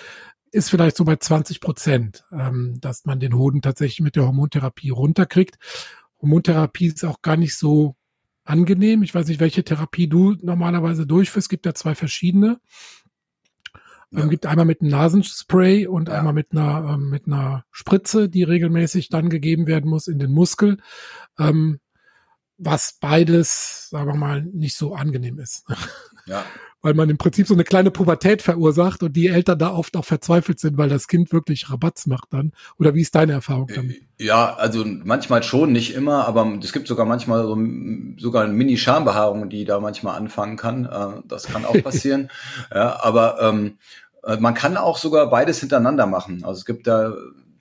ist 0.52 0.70
vielleicht 0.70 0.96
so 0.96 1.04
bei 1.04 1.18
20 1.18 1.60
Prozent, 1.60 2.24
ähm, 2.32 2.78
dass 2.80 3.06
man 3.06 3.20
den 3.20 3.36
Hoden 3.36 3.62
tatsächlich 3.62 4.00
mit 4.00 4.16
der 4.16 4.26
Hormontherapie 4.26 4.90
runterkriegt. 4.90 5.58
Hormontherapie 6.22 6.88
ist 6.88 7.04
auch 7.04 7.22
gar 7.22 7.38
nicht 7.38 7.56
so 7.56 7.96
angenehm. 8.46 9.04
Ich 9.04 9.14
weiß 9.14 9.28
nicht, 9.28 9.40
welche 9.40 9.64
Therapie 9.64 10.08
du 10.08 10.36
normalerweise 10.42 11.06
durchführst. 11.06 11.46
Es 11.46 11.50
gibt 11.50 11.66
ja 11.66 11.74
zwei 11.74 11.96
verschiedene. 11.96 12.60
Ja. 14.12 14.24
Ähm, 14.24 14.30
gibt 14.30 14.46
einmal 14.46 14.66
mit 14.66 14.82
einem 14.82 14.92
Nasenspray 14.92 15.88
und 15.88 16.08
ja. 16.08 16.20
einmal 16.20 16.34
mit 16.34 16.52
einer, 16.52 16.94
ähm, 16.94 17.10
mit 17.10 17.28
einer 17.28 17.66
Spritze, 17.72 18.30
die 18.30 18.44
regelmäßig 18.44 19.10
dann 19.10 19.30
gegeben 19.30 19.68
werden 19.68 19.90
muss 19.90 20.08
in 20.08 20.20
den 20.20 20.32
Muskel. 20.32 20.78
Ähm, 21.38 21.80
was 22.58 22.98
beides, 23.02 23.90
sagen 23.90 24.08
wir 24.08 24.16
mal, 24.16 24.44
nicht 24.44 24.78
so 24.78 24.96
angenehm 24.96 25.40
ist. 25.40 25.66
Ja. 26.28 26.44
Weil 26.86 26.94
man 26.94 27.10
im 27.10 27.18
Prinzip 27.18 27.48
so 27.48 27.56
eine 27.56 27.64
kleine 27.64 27.90
Pubertät 27.90 28.44
verursacht 28.44 29.02
und 29.02 29.14
die 29.14 29.26
Eltern 29.26 29.58
da 29.58 29.74
oft 29.74 29.98
auch 29.98 30.06
verzweifelt 30.06 30.60
sind, 30.60 30.78
weil 30.78 30.88
das 30.88 31.08
Kind 31.08 31.34
wirklich 31.34 31.72
Rabatz 31.72 32.06
macht 32.06 32.28
dann. 32.30 32.52
Oder 32.78 32.94
wie 32.94 33.02
ist 33.02 33.16
deine 33.16 33.32
Erfahrung 33.32 33.72
damit? 33.74 34.04
Ja, 34.20 34.54
also 34.54 34.86
manchmal 34.86 35.42
schon, 35.42 35.72
nicht 35.72 35.96
immer, 35.96 36.28
aber 36.28 36.60
es 36.62 36.74
gibt 36.74 36.88
sogar 36.88 37.08
manchmal 37.08 37.42
so, 37.42 37.58
sogar 38.18 38.44
eine 38.44 38.54
Mini-Schambehaarung, 38.54 39.50
die 39.50 39.66
da 39.66 39.80
manchmal 39.80 40.16
anfangen 40.16 40.58
kann. 40.58 40.86
Äh, 40.86 41.24
das 41.28 41.48
kann 41.48 41.66
auch 41.66 41.74
passieren. 41.84 42.30
ja, 42.72 43.00
aber 43.02 43.42
ähm, 43.42 43.80
äh, 44.22 44.38
man 44.38 44.54
kann 44.54 44.78
auch 44.78 45.00
sogar 45.00 45.28
beides 45.32 45.62
hintereinander 45.62 46.06
machen. 46.06 46.44
Also 46.44 46.60
es 46.60 46.66
gibt 46.66 46.86
da 46.86 47.16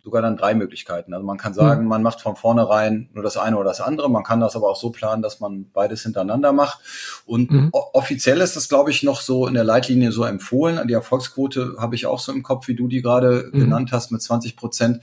sogar 0.05 0.21
dann 0.21 0.37
drei 0.37 0.55
Möglichkeiten. 0.55 1.14
Also 1.14 1.25
man 1.25 1.38
kann 1.38 1.55
sagen, 1.55 1.85
mhm. 1.85 1.88
man 1.88 2.03
macht 2.03 2.21
von 2.21 2.37
vornherein 2.37 3.09
nur 3.14 3.25
das 3.25 3.38
eine 3.38 3.57
oder 3.57 3.71
das 3.71 3.81
andere. 3.81 4.11
Man 4.11 4.23
kann 4.23 4.38
das 4.38 4.55
aber 4.55 4.69
auch 4.69 4.77
so 4.77 4.90
planen, 4.90 5.23
dass 5.23 5.40
man 5.40 5.71
beides 5.73 6.03
hintereinander 6.03 6.53
macht. 6.53 6.79
Und 7.25 7.51
mhm. 7.51 7.71
offiziell 7.73 8.43
ist 8.43 8.55
das, 8.55 8.69
glaube 8.69 8.90
ich, 8.90 9.03
noch 9.03 9.23
so 9.23 9.47
in 9.47 9.55
der 9.55 9.64
Leitlinie 9.64 10.12
so 10.12 10.25
empfohlen. 10.25 10.87
Die 10.87 10.93
Erfolgsquote 10.93 11.77
habe 11.79 11.95
ich 11.95 12.05
auch 12.05 12.19
so 12.19 12.33
im 12.33 12.43
Kopf, 12.43 12.69
wie 12.69 12.75
du 12.75 12.87
die 12.87 13.01
gerade 13.01 13.49
mhm. 13.51 13.61
genannt 13.61 13.93
hast, 13.93 14.12
mit 14.12 14.21
20 14.21 14.57
Prozent. 14.57 15.01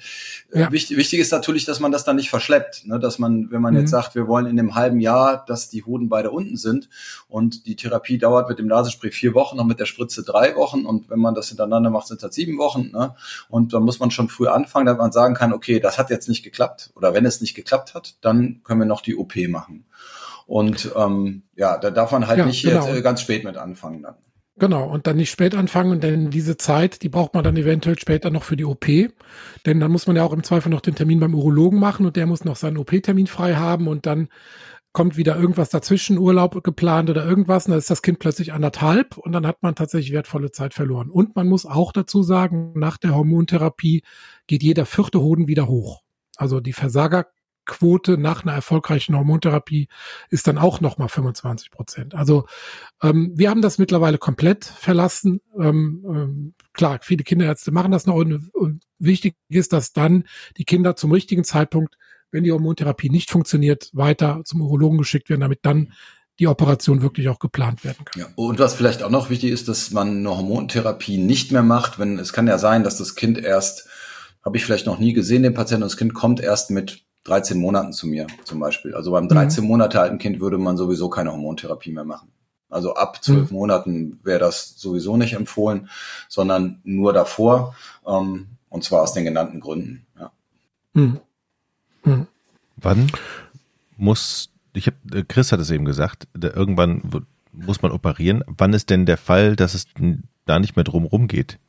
Ja. 0.54 0.72
Wichtig, 0.72 0.98
wichtig 0.98 1.20
ist 1.20 1.32
natürlich, 1.32 1.66
dass 1.66 1.80
man 1.80 1.92
das 1.92 2.04
dann 2.04 2.16
nicht 2.16 2.30
verschleppt. 2.30 2.86
Ne? 2.86 3.00
Dass 3.00 3.18
man, 3.18 3.50
wenn 3.50 3.62
man 3.62 3.74
jetzt 3.74 3.86
mhm. 3.86 3.88
sagt, 3.88 4.14
wir 4.14 4.28
wollen 4.28 4.46
in 4.46 4.60
einem 4.60 4.76
halben 4.76 5.00
Jahr, 5.00 5.44
dass 5.48 5.68
die 5.68 5.84
Hoden 5.84 6.10
beide 6.10 6.30
unten 6.30 6.58
sind 6.58 6.90
und 7.28 7.66
die 7.66 7.76
Therapie 7.76 8.20
dauert 8.20 8.50
mit 8.50 8.60
dem 8.60 8.68
Nasenspray 8.68 9.10
vier 9.10 9.34
Wochen 9.34 9.60
und 9.60 9.66
mit 9.66 9.80
der 9.80 9.86
Spritze 9.88 10.22
drei 10.22 10.56
Wochen 10.56 10.86
und 10.86 11.10
wenn 11.10 11.20
man 11.20 11.34
das 11.34 11.48
hintereinander 11.48 11.90
macht, 11.90 12.06
sind 12.06 12.22
das 12.22 12.36
sieben 12.36 12.60
Wochen. 12.60 12.92
Ne? 12.94 13.16
Und 13.50 13.74
dann 13.74 13.82
muss 13.82 14.00
man 14.00 14.12
schon 14.12 14.30
früh 14.30 14.48
anfangen 14.48 14.91
damit 14.92 15.02
man 15.02 15.12
sagen 15.12 15.36
kann, 15.36 15.54
okay, 15.54 15.80
das 15.80 15.98
hat 15.98 16.10
jetzt 16.10 16.30
nicht 16.30 16.44
geklappt 16.44 16.92
oder 16.96 17.14
wenn 17.14 17.26
es 17.26 17.42
nicht 17.42 17.56
geklappt 17.56 17.94
hat, 17.94 18.16
dann 18.22 18.62
können 18.64 18.80
wir 18.80 18.86
noch 18.86 19.02
die 19.02 19.16
OP 19.16 19.36
machen. 19.50 19.86
Und 20.46 20.92
ähm, 20.96 21.44
ja, 21.56 21.78
da 21.78 21.92
darf 21.92 22.12
man 22.12 22.28
halt 22.28 22.40
ja, 22.40 22.46
nicht 22.46 22.64
genau. 22.64 22.86
jetzt 22.86 22.98
äh, 22.98 23.02
ganz 23.02 23.22
spät 23.22 23.44
mit 23.44 23.58
anfangen 23.58 24.04
dann. 24.04 24.16
Genau, 24.58 24.88
und 24.88 25.08
dann 25.08 25.16
nicht 25.16 25.32
spät 25.32 25.56
anfangen, 25.56 26.02
denn 26.02 26.30
diese 26.30 26.58
Zeit, 26.58 27.02
die 27.02 27.10
braucht 27.10 27.34
man 27.34 27.44
dann 27.44 27.58
eventuell 27.58 27.98
später 27.98 28.30
noch 28.30 28.44
für 28.44 28.58
die 28.58 28.66
OP. 28.66 28.86
Denn 29.66 29.80
dann 29.80 29.92
muss 29.92 30.08
man 30.08 30.18
ja 30.18 30.24
auch 30.24 30.34
im 30.34 30.44
Zweifel 30.44 30.70
noch 30.70 30.82
den 30.82 30.94
Termin 30.94 31.20
beim 31.20 31.34
Urologen 31.34 31.80
machen 31.80 32.06
und 32.06 32.16
der 32.16 32.28
muss 32.28 32.44
noch 32.44 32.58
seinen 32.58 32.78
OP-Termin 32.78 33.28
frei 33.28 33.56
haben 33.56 33.88
und 33.88 34.06
dann 34.06 34.28
kommt 34.94 35.16
wieder 35.16 35.38
irgendwas 35.38 35.70
dazwischen, 35.70 36.18
Urlaub 36.18 36.64
geplant 36.64 37.10
oder 37.10 37.26
irgendwas, 37.26 37.66
und 37.66 37.72
dann 37.72 37.80
ist 37.80 37.90
das 37.90 38.02
Kind 38.02 38.20
plötzlich 38.20 38.54
anderthalb 38.54 39.18
und 39.18 39.32
dann 39.32 39.48
hat 39.48 39.64
man 39.64 39.76
tatsächlich 39.76 40.12
wertvolle 40.12 40.52
Zeit 40.52 40.74
verloren. 40.74 41.10
Und 41.10 41.36
man 41.36 41.48
muss 41.48 41.66
auch 41.66 41.94
dazu 41.94 42.24
sagen, 42.24 42.74
nach 42.76 42.98
der 42.98 43.16
Hormontherapie 43.16 44.04
geht 44.48 44.64
jeder 44.64 44.86
vierte 44.86 45.22
Hoden 45.22 45.48
wieder 45.48 45.68
hoch. 45.68 46.02
Also 46.36 46.60
die 46.60 46.74
Versagerquote 46.74 48.18
nach 48.18 48.44
einer 48.44 48.54
erfolgreichen 48.54 49.16
Hormontherapie 49.16 49.88
ist 50.30 50.48
dann 50.48 50.58
auch 50.58 50.82
nochmal 50.82 51.08
25 51.08 51.72
Prozent. 51.72 52.14
Also 52.14 52.46
ähm, 53.02 53.32
wir 53.36 53.50
haben 53.50 53.62
das 53.62 53.78
mittlerweile 53.78 54.18
komplett 54.18 54.66
verlassen. 54.66 55.40
Ähm, 55.58 56.04
ähm, 56.06 56.54
klar, 56.74 57.00
viele 57.02 57.24
Kinderärzte 57.24 57.72
machen 57.72 57.92
das 57.92 58.08
noch 58.08 58.16
und, 58.16 58.54
und 58.54 58.84
wichtig 59.00 59.36
ist, 59.48 59.72
dass 59.72 59.94
dann 59.94 60.26
die 60.58 60.66
Kinder 60.66 60.98
zum 60.98 61.12
richtigen 61.14 61.46
Zeitpunkt 61.46 61.98
wenn 62.32 62.44
die 62.44 62.52
Hormontherapie 62.52 63.10
nicht 63.10 63.30
funktioniert, 63.30 63.90
weiter 63.94 64.42
zum 64.46 64.62
Urologen 64.62 64.98
geschickt 64.98 65.30
werden, 65.30 65.42
damit 65.42 65.60
dann 65.64 65.94
die 66.40 66.48
Operation 66.48 67.02
wirklich 67.02 67.30
auch 67.30 67.40
geplant 67.40 67.84
werden 67.84 68.04
kann. 68.06 68.22
Ja, 68.22 68.28
und 68.36 68.60
was 68.60 68.74
vielleicht 68.74 69.04
auch 69.04 69.10
noch 69.10 69.30
wichtig 69.30 69.52
ist, 69.52 69.68
dass 69.68 69.92
man 69.92 70.18
eine 70.18 70.30
Hormontherapie 70.30 71.18
nicht 71.18 71.52
mehr 71.52 71.64
macht, 71.64 72.00
wenn 72.00 72.18
es 72.18 72.34
kann 72.34 72.48
ja 72.48 72.58
sein, 72.58 72.84
dass 72.84 72.98
das 72.98 73.16
Kind 73.16 73.38
erst, 73.38 73.88
habe 74.44 74.58
ich 74.58 74.66
vielleicht 74.66 74.88
noch 74.88 74.98
nie 74.98 75.14
gesehen, 75.14 75.44
den 75.44 75.54
Patienten, 75.54 75.84
das 75.84 75.98
Kind 75.98 76.14
kommt 76.14 76.40
erst 76.40 76.72
mit 76.72 77.04
13 77.26 77.60
Monaten 77.60 77.94
zu 77.94 78.08
mir 78.08 78.26
zum 78.44 78.60
Beispiel. 78.60 78.96
Also 78.96 79.12
beim 79.12 79.28
13 79.28 79.64
mhm. 79.64 79.70
Monate 79.70 80.02
alten 80.02 80.18
Kind 80.18 80.40
würde 80.40 80.58
man 80.58 80.78
sowieso 80.78 81.10
keine 81.10 81.32
Hormontherapie 81.32 81.92
mehr 81.92 82.06
machen. 82.06 82.32
Also 82.70 82.96
ab 82.96 83.24
zwölf 83.24 83.52
mhm. 83.52 83.58
Monaten 83.58 84.20
wäre 84.24 84.40
das 84.40 84.76
sowieso 84.78 85.18
nicht 85.18 85.34
empfohlen, 85.34 85.90
sondern 86.30 86.80
nur 86.84 87.14
davor. 87.14 87.76
Ähm, 88.08 88.48
und 88.70 88.84
zwar 88.84 89.02
aus 89.02 89.14
den 89.14 89.26
genannten 89.26 89.60
Gründen. 89.60 90.08
Ja. 90.18 90.32
Mhm. 90.94 91.20
Mhm. 92.04 92.28
Wann 92.78 93.12
muss, 93.98 94.50
ich 94.74 94.88
habe, 94.88 94.98
äh, 95.14 95.24
Chris 95.28 95.52
hat 95.52 95.60
es 95.60 95.72
eben 95.72 95.86
gesagt, 95.86 96.28
irgendwann 96.34 97.04
muss 97.52 97.82
man 97.82 97.92
operieren. 97.92 98.44
Wann 98.48 98.74
ist 98.74 98.90
denn 98.90 99.06
der 99.06 99.18
Fall, 99.18 99.56
dass 99.56 99.74
es 99.74 99.86
da 100.46 100.60
nicht 100.60 100.76
mehr 100.76 100.84
drum 100.86 101.06
rumgeht? 101.06 101.60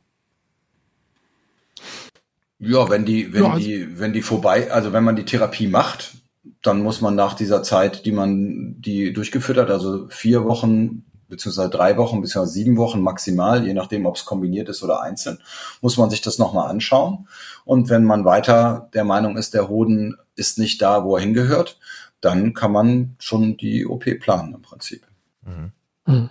Ja, 2.59 2.89
wenn 2.89 3.05
die, 3.05 3.33
wenn 3.33 3.43
ja, 3.43 3.51
also 3.51 3.67
die, 3.67 3.99
wenn 3.99 4.13
die 4.13 4.21
vorbei, 4.21 4.71
also 4.71 4.93
wenn 4.93 5.03
man 5.03 5.17
die 5.17 5.25
Therapie 5.25 5.67
macht, 5.67 6.15
dann 6.61 6.81
muss 6.81 7.01
man 7.01 7.15
nach 7.15 7.33
dieser 7.33 7.61
Zeit, 7.61 8.05
die 8.05 8.11
man 8.11 8.81
die 8.81 9.11
durchgeführt 9.11 9.57
hat, 9.57 9.69
also 9.69 10.07
vier 10.09 10.45
Wochen 10.45 11.03
beziehungsweise 11.33 11.69
drei 11.69 11.97
Wochen 11.97 12.21
beziehungsweise 12.21 12.53
sieben 12.53 12.77
Wochen 12.77 13.01
maximal, 13.01 13.65
je 13.65 13.73
nachdem, 13.73 14.05
ob 14.05 14.15
es 14.15 14.25
kombiniert 14.25 14.69
ist 14.69 14.83
oder 14.83 15.01
einzeln, 15.01 15.39
muss 15.81 15.97
man 15.97 16.09
sich 16.09 16.21
das 16.21 16.37
nochmal 16.37 16.69
anschauen. 16.69 17.27
Und 17.65 17.89
wenn 17.89 18.05
man 18.05 18.23
weiter 18.23 18.89
der 18.93 19.03
Meinung 19.03 19.35
ist, 19.35 19.53
der 19.53 19.67
Hoden 19.67 20.15
ist 20.35 20.59
nicht 20.59 20.81
da, 20.81 21.03
wo 21.03 21.15
er 21.15 21.21
hingehört, 21.21 21.79
dann 22.21 22.53
kann 22.53 22.71
man 22.71 23.15
schon 23.19 23.57
die 23.57 23.85
OP 23.85 24.05
planen 24.19 24.53
im 24.53 24.61
Prinzip. 24.61 25.05
Mhm. 25.41 25.71
Mhm. 26.05 26.29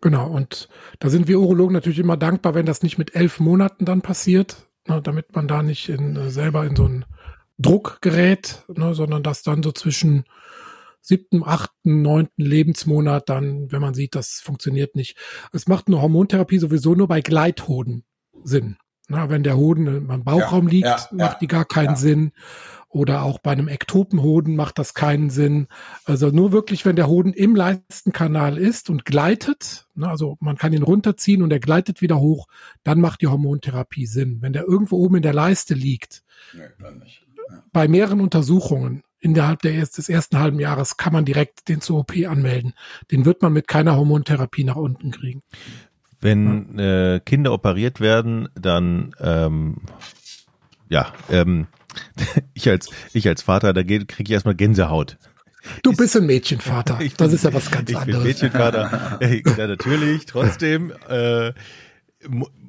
Genau, 0.00 0.28
und 0.28 0.68
da 0.98 1.08
sind 1.08 1.28
wir 1.28 1.40
Urologen 1.40 1.72
natürlich 1.72 1.98
immer 1.98 2.16
dankbar, 2.16 2.54
wenn 2.54 2.66
das 2.66 2.82
nicht 2.82 2.98
mit 2.98 3.14
elf 3.14 3.40
Monaten 3.40 3.84
dann 3.84 4.02
passiert, 4.02 4.66
ne, 4.86 5.00
damit 5.00 5.34
man 5.34 5.48
da 5.48 5.62
nicht 5.62 5.88
in, 5.88 6.16
äh, 6.16 6.30
selber 6.30 6.64
in 6.64 6.76
so 6.76 6.84
ein 6.84 7.04
Druck 7.58 7.98
gerät, 8.02 8.64
ne, 8.68 8.94
sondern 8.94 9.22
dass 9.22 9.42
dann 9.42 9.62
so 9.62 9.72
zwischen 9.72 10.24
siebten, 11.04 11.42
achten, 11.44 12.02
neunten 12.02 12.42
Lebensmonat 12.42 13.28
dann, 13.28 13.70
wenn 13.70 13.82
man 13.82 13.94
sieht, 13.94 14.14
das 14.14 14.40
funktioniert 14.40 14.96
nicht. 14.96 15.18
Es 15.52 15.68
macht 15.68 15.86
eine 15.86 16.00
Hormontherapie 16.00 16.58
sowieso 16.58 16.94
nur 16.94 17.08
bei 17.08 17.20
Gleithoden 17.20 18.04
Sinn. 18.42 18.76
Na, 19.08 19.28
wenn 19.28 19.42
der 19.42 19.58
Hoden 19.58 19.86
im 19.86 20.24
Bauchraum 20.24 20.68
ja, 20.68 20.72
liegt, 20.72 20.86
ja, 20.86 21.08
macht 21.12 21.32
ja, 21.32 21.38
die 21.40 21.46
gar 21.46 21.66
keinen 21.66 21.94
Sinn. 21.94 22.32
Oder 22.88 23.22
auch 23.22 23.38
bei 23.38 23.50
einem 23.50 23.68
Ektopenhoden 23.68 24.56
macht 24.56 24.78
das 24.78 24.94
keinen 24.94 25.28
Sinn. 25.28 25.66
Also 26.06 26.28
nur 26.28 26.52
wirklich, 26.52 26.86
wenn 26.86 26.96
der 26.96 27.08
Hoden 27.08 27.34
im 27.34 27.54
Leistenkanal 27.54 28.56
ist 28.56 28.88
und 28.88 29.04
gleitet, 29.04 29.88
na, 29.94 30.08
also 30.08 30.38
man 30.40 30.56
kann 30.56 30.72
ihn 30.72 30.82
runterziehen 30.82 31.42
und 31.42 31.52
er 31.52 31.60
gleitet 31.60 32.00
wieder 32.00 32.18
hoch, 32.18 32.46
dann 32.82 32.98
macht 32.98 33.20
die 33.20 33.26
Hormontherapie 33.26 34.06
Sinn. 34.06 34.38
Wenn 34.40 34.54
der 34.54 34.64
irgendwo 34.64 34.96
oben 34.96 35.16
in 35.16 35.22
der 35.22 35.34
Leiste 35.34 35.74
liegt, 35.74 36.22
nee, 36.54 36.62
bei 37.72 37.88
mehreren 37.88 38.22
Untersuchungen 38.22 39.02
innerhalb 39.24 39.62
der, 39.62 39.72
des 39.72 40.08
ersten 40.08 40.38
halben 40.38 40.60
Jahres 40.60 40.96
kann 40.96 41.12
man 41.12 41.24
direkt 41.24 41.68
den 41.68 41.80
zur 41.80 42.00
OP 42.00 42.12
anmelden. 42.28 42.74
Den 43.10 43.24
wird 43.24 43.42
man 43.42 43.52
mit 43.52 43.66
keiner 43.66 43.96
Hormontherapie 43.96 44.64
nach 44.64 44.76
unten 44.76 45.10
kriegen. 45.10 45.42
Wenn 46.20 46.78
äh, 46.78 47.20
Kinder 47.24 47.52
operiert 47.52 48.00
werden, 48.00 48.48
dann 48.54 49.14
ähm, 49.20 49.78
ja, 50.88 51.12
ähm, 51.30 51.66
ich 52.54 52.68
als 52.68 52.90
ich 53.12 53.26
als 53.26 53.42
Vater, 53.42 53.72
da 53.72 53.82
kriege 53.82 54.22
ich 54.22 54.30
erstmal 54.30 54.54
Gänsehaut. 54.54 55.16
Du 55.82 55.92
bist 55.92 56.14
ein 56.16 56.26
Mädchenvater. 56.26 56.94
Bin, 56.98 57.10
das 57.16 57.32
ist 57.32 57.44
ja 57.44 57.54
was 57.54 57.70
ganz 57.70 57.90
ich 57.90 57.96
anderes. 57.96 58.22
Bin 58.22 58.28
Mädchenvater. 58.28 59.18
ja, 59.56 59.66
natürlich. 59.66 60.26
Trotzdem 60.26 60.92
äh, 61.08 61.52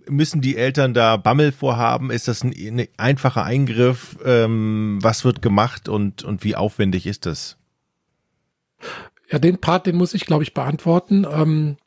müssen 0.09 0.41
die 0.41 0.57
Eltern 0.57 0.93
da 0.93 1.17
Bammel 1.17 1.51
vorhaben? 1.51 2.11
Ist 2.11 2.27
das 2.27 2.43
ein, 2.43 2.53
ein 2.53 2.87
einfacher 2.97 3.43
Eingriff? 3.43 4.17
Ähm, 4.25 4.99
was 5.01 5.25
wird 5.25 5.41
gemacht 5.41 5.89
und, 5.89 6.23
und 6.23 6.43
wie 6.43 6.55
aufwendig 6.55 7.07
ist 7.07 7.25
das? 7.25 7.57
Ja, 9.29 9.39
den 9.39 9.59
Part, 9.59 9.87
den 9.87 9.95
muss 9.95 10.13
ich, 10.13 10.25
glaube 10.25 10.43
ich, 10.43 10.53
beantworten. 10.53 11.25
Ähm, 11.29 11.77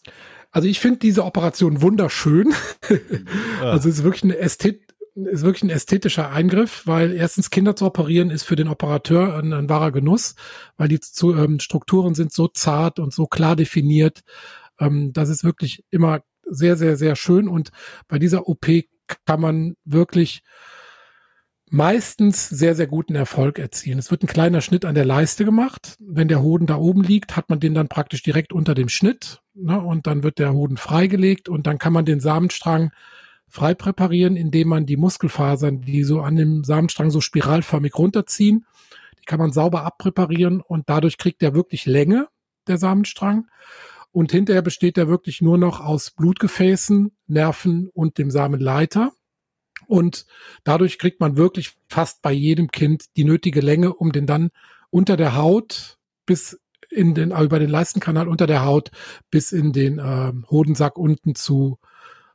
also 0.50 0.66
ich 0.66 0.81
finde 0.81 0.98
diese 0.98 1.24
Operation 1.24 1.83
wunderschön. 1.83 2.54
Ja. 2.88 2.98
Also 3.61 3.88
es 3.88 3.98
ist 3.98 4.04
wirklich 4.04 4.24
eine 4.24 4.38
Ästhet 4.38 4.88
ist 5.26 5.42
wirklich 5.42 5.64
ein 5.64 5.70
ästhetischer 5.70 6.31
Eingriff, 6.31 6.87
weil 6.87 7.12
erstens 7.12 7.50
Kinder 7.50 7.74
zu 7.74 7.87
operieren 7.87 8.31
ist 8.31 8.44
für 8.44 8.57
den 8.57 8.68
Operateur 8.68 9.37
ein, 9.37 9.52
ein 9.52 9.68
wahrer 9.68 9.90
Genuss, 9.90 10.37
weil 10.76 10.88
die 10.88 11.00
zu, 11.00 11.35
ähm, 11.35 11.59
Strukturen 11.59 12.14
sind 12.14 12.33
so 12.33 12.46
zart 12.46 13.00
und 13.00 13.12
so 13.12 13.26
klar 13.26 13.57
definiert, 13.57 14.20
ähm, 14.78 15.12
dass 15.12 15.28
es 15.28 15.42
wirklich 15.42 15.85
immer 15.90 16.20
sehr, 16.51 16.77
sehr, 16.77 16.97
sehr 16.97 17.17
schön. 17.17 17.49
Und 17.49 17.71
bei 18.09 18.19
dieser 18.19 18.49
OP 18.49 18.67
kann 19.27 19.41
man 19.41 19.75
wirklich 19.85 20.43
meistens 21.71 22.49
sehr, 22.49 22.75
sehr 22.75 22.87
guten 22.87 23.15
Erfolg 23.15 23.59
erzielen. 23.59 23.99
Es 23.99 24.11
wird 24.11 24.23
ein 24.23 24.29
kleiner 24.29 24.61
Schnitt 24.61 24.85
an 24.85 24.95
der 24.95 25.05
Leiste 25.05 25.45
gemacht. 25.45 25.97
Wenn 26.01 26.29
der 26.29 26.43
Hoden 26.43 26.67
da 26.67 26.77
oben 26.77 27.03
liegt, 27.03 27.37
hat 27.37 27.51
man 27.51 27.61
den 27.61 27.75
dann 27.75 27.89
praktisch 27.89 28.23
direkt 28.23 28.53
unter 28.53 28.75
dem 28.75 28.89
Schnitt. 28.89 29.43
Ne? 29.55 29.79
Und 29.81 30.07
dann 30.07 30.23
wird 30.23 30.39
der 30.39 30.53
Hoden 30.53 30.77
freigelegt 30.77 31.49
und 31.49 31.67
dann 31.67 31.79
kann 31.79 31.93
man 31.93 32.05
den 32.05 32.21
Samenstrang 32.21 32.91
frei 33.49 33.75
präparieren, 33.75 34.37
indem 34.37 34.69
man 34.69 34.87
die 34.87 34.97
Muskelfasern, 34.97 35.81
die 35.81 36.05
so 36.05 36.21
an 36.21 36.37
dem 36.37 36.65
Samenstrang 36.65 37.11
so 37.11 37.21
spiralförmig 37.21 37.97
runterziehen, 37.97 38.67
die 39.21 39.25
kann 39.25 39.39
man 39.39 39.53
sauber 39.53 39.85
abpräparieren 39.85 40.61
und 40.61 40.89
dadurch 40.89 41.19
kriegt 41.19 41.43
er 41.43 41.55
wirklich 41.55 41.87
Länge, 41.87 42.29
der 42.67 42.79
Samenstrang. 42.79 43.47
Und 44.11 44.33
hinterher 44.33 44.62
besteht 44.62 44.99
er 44.99 45.09
wirklich 45.09 45.40
nur 45.42 45.59
noch 45.59 45.81
aus 45.81 46.11
Blutgefäßen, 46.11 47.12
Nerven 47.27 47.88
und 47.92 48.18
dem 48.18 48.31
Samenleiter. 48.31 49.12
Und 49.87 50.27
dadurch 50.64 50.99
kriegt 50.99 51.21
man 51.21 51.37
wirklich 51.37 51.77
fast 51.88 52.23
bei 52.23 52.33
jedem 52.33 52.71
Kind 52.71 53.05
die 53.16 53.25
nötige 53.25 53.61
Länge, 53.61 53.94
um 53.94 54.12
den 54.12 54.27
dann 54.27 54.51
unter 54.90 55.16
der 55.16 55.37
Haut 55.37 55.99
bis 56.27 56.59
in 56.90 57.14
den, 57.14 57.31
äh, 57.31 57.42
über 57.42 57.59
den 57.59 57.71
Leistenkanal 57.71 58.29
unter 58.29 58.47
der 58.47 58.64
Haut 58.64 58.90
bis 59.31 59.53
in 59.53 59.73
den 59.73 59.99
äh, 59.99 60.33
Hodensack 60.51 60.99
unten 60.99 61.35
zu, 61.35 61.79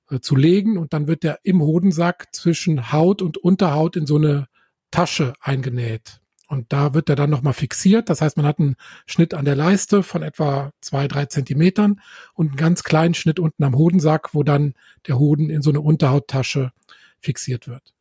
äh, 0.09 0.19
zu 0.19 0.36
legen. 0.36 0.77
Und 0.77 0.93
dann 0.93 1.07
wird 1.07 1.23
der 1.23 1.39
im 1.43 1.62
Hodensack 1.62 2.27
zwischen 2.33 2.91
Haut 2.91 3.21
und 3.21 3.38
Unterhaut 3.38 3.95
in 3.95 4.05
so 4.05 4.17
eine 4.17 4.47
Tasche 4.91 5.33
eingenäht. 5.41 6.22
Und 6.47 6.71
da 6.73 6.93
wird 6.93 7.10
er 7.10 7.15
dann 7.15 7.29
nochmal 7.29 7.53
fixiert. 7.53 8.10
Das 8.10 8.21
heißt, 8.21 8.38
man 8.38 8.45
hat 8.45 8.60
einen 8.60 8.75
Schnitt 9.06 9.34
an 9.34 9.45
der 9.45 9.56
Leiste 9.56 10.03
von 10.03 10.23
etwa 10.23 10.71
zwei, 10.82 11.08
drei 11.08 11.25
Zentimetern 11.25 12.01
und 12.34 12.49
einen 12.49 12.58
ganz 12.58 12.84
kleinen 12.84 13.13
Schnitt 13.13 13.39
unten 13.39 13.63
am 13.63 13.75
Hodensack, 13.75 14.34
wo 14.34 14.43
dann 14.43 14.73
der 15.08 15.17
Hoden 15.17 15.49
in 15.49 15.62
so 15.62 15.69
eine 15.69 15.82
Unterhauttasche 15.82 16.71
fixiert 17.19 17.67
wird. 17.67 17.93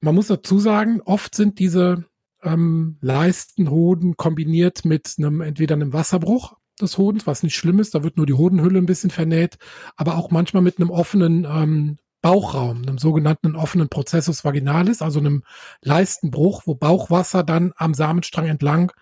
Man 0.00 0.14
muss 0.14 0.26
dazu 0.26 0.58
sagen, 0.58 1.00
oft 1.00 1.34
sind 1.34 1.58
diese 1.58 2.04
ähm, 2.42 2.98
Leistenhoden 3.00 4.16
kombiniert 4.16 4.84
mit 4.84 5.14
einem 5.18 5.40
entweder 5.40 5.74
einem 5.74 5.92
Wasserbruch 5.92 6.56
des 6.80 6.98
Hodens, 6.98 7.26
was 7.26 7.42
nicht 7.42 7.56
schlimm 7.56 7.78
ist, 7.78 7.94
da 7.94 8.02
wird 8.02 8.16
nur 8.16 8.26
die 8.26 8.34
Hodenhülle 8.34 8.78
ein 8.78 8.86
bisschen 8.86 9.10
vernäht, 9.10 9.58
aber 9.96 10.16
auch 10.16 10.30
manchmal 10.30 10.62
mit 10.62 10.78
einem 10.78 10.90
offenen 10.90 11.44
ähm, 11.44 11.98
Bauchraum, 12.24 12.80
einem 12.80 12.96
sogenannten 12.96 13.54
offenen 13.54 13.90
Prozessus 13.90 14.46
vaginalis, 14.46 15.02
also 15.02 15.18
einem 15.18 15.42
Leistenbruch, 15.82 16.62
wo 16.64 16.74
Bauchwasser 16.74 17.42
dann 17.42 17.74
am 17.76 17.92
Samenstrang 17.92 18.46
entlang 18.46 18.92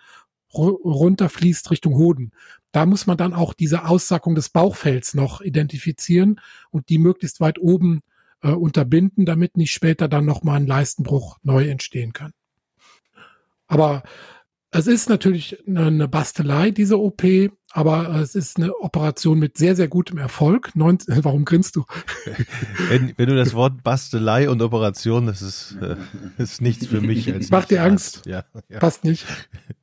runterfließt 0.53 1.71
Richtung 1.71 1.95
Hoden. 1.95 2.33
Da 2.73 2.85
muss 2.85 3.07
man 3.07 3.17
dann 3.17 3.33
auch 3.33 3.55
diese 3.55 3.87
Aussackung 3.87 4.35
des 4.35 4.49
Bauchfells 4.49 5.15
noch 5.15 5.41
identifizieren 5.41 6.41
und 6.73 6.89
die 6.89 6.99
möglichst 6.99 7.39
weit 7.41 7.61
oben 7.61 8.01
äh, 8.43 8.51
unterbinden, 8.51 9.25
damit 9.25 9.57
nicht 9.57 9.71
später 9.71 10.09
dann 10.09 10.25
nochmal 10.25 10.57
ein 10.57 10.67
Leistenbruch 10.67 11.39
neu 11.45 11.69
entstehen 11.69 12.13
kann. 12.13 12.33
Aber 13.69 14.03
es 14.73 14.89
ist 14.89 15.09
natürlich 15.09 15.63
eine 15.69 16.09
Bastelei, 16.09 16.73
diese 16.73 16.99
OP, 16.99 17.23
aber 17.73 18.11
es 18.17 18.35
ist 18.35 18.59
eine 18.59 18.75
Operation 18.77 19.39
mit 19.39 19.57
sehr, 19.57 19.75
sehr 19.75 19.89
gutem 19.89 20.19
Erfolg. 20.19 20.75
Neun, 20.75 20.99
warum 21.07 21.45
grinst 21.45 21.77
du? 21.77 21.85
Wenn, 22.89 23.15
wenn 23.17 23.29
du 23.29 23.37
das 23.37 23.55
Wort 23.55 23.83
Bastelei 23.83 24.49
und 24.51 24.61
Operation, 24.61 25.27
das 25.27 25.41
ist, 25.43 25.77
äh, 25.81 25.97
ist 26.39 26.61
nichts 26.61 26.87
für 26.87 27.01
mich. 27.01 27.33
Als 27.33 27.51
Macht 27.51 27.71
dir 27.71 27.83
Angst? 27.83 28.23
Ja, 28.27 28.45
ja. 28.69 28.79
Passt 28.79 29.05
nicht. 29.05 29.27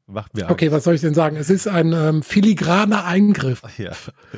Macht 0.06 0.36
mir 0.36 0.44
Angst. 0.44 0.52
Okay, 0.52 0.72
was 0.72 0.84
soll 0.84 0.96
ich 0.96 1.02
denn 1.02 1.14
sagen? 1.14 1.36
Es 1.36 1.50
ist 1.50 1.68
ein 1.68 1.94
ähm, 1.94 2.24
filigraner 2.24 3.06
Eingriff. 3.06 3.64
Ja, 3.78 3.92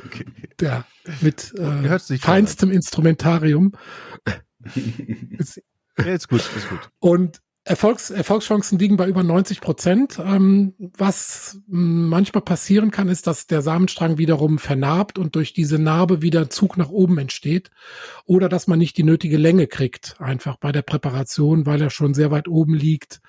okay. 0.04 0.24
Der 0.60 0.84
mit 1.20 1.52
äh, 1.58 1.98
feinstem 2.18 2.70
Instrumentarium. 2.70 3.72
ja, 4.74 6.04
ist 6.04 6.28
gut, 6.28 6.40
ist 6.40 6.68
gut. 6.68 6.90
Und 7.00 7.40
Erfolgs, 7.64 8.10
Erfolgschancen 8.10 8.76
liegen 8.76 8.96
bei 8.96 9.06
über 9.06 9.22
90 9.22 9.60
Prozent. 9.60 10.18
Ähm, 10.18 10.74
was 10.78 11.60
manchmal 11.68 12.42
passieren 12.42 12.90
kann, 12.90 13.08
ist, 13.08 13.28
dass 13.28 13.46
der 13.46 13.62
Samenstrang 13.62 14.18
wiederum 14.18 14.58
vernarbt 14.58 15.16
und 15.16 15.36
durch 15.36 15.52
diese 15.52 15.78
Narbe 15.78 16.22
wieder 16.22 16.50
Zug 16.50 16.76
nach 16.76 16.88
oben 16.88 17.18
entsteht. 17.18 17.70
Oder 18.24 18.48
dass 18.48 18.66
man 18.66 18.80
nicht 18.80 18.96
die 18.96 19.04
nötige 19.04 19.36
Länge 19.36 19.68
kriegt, 19.68 20.20
einfach 20.20 20.56
bei 20.56 20.72
der 20.72 20.82
Präparation, 20.82 21.64
weil 21.64 21.80
er 21.80 21.90
schon 21.90 22.14
sehr 22.14 22.32
weit 22.32 22.48
oben 22.48 22.74
liegt. 22.74 23.20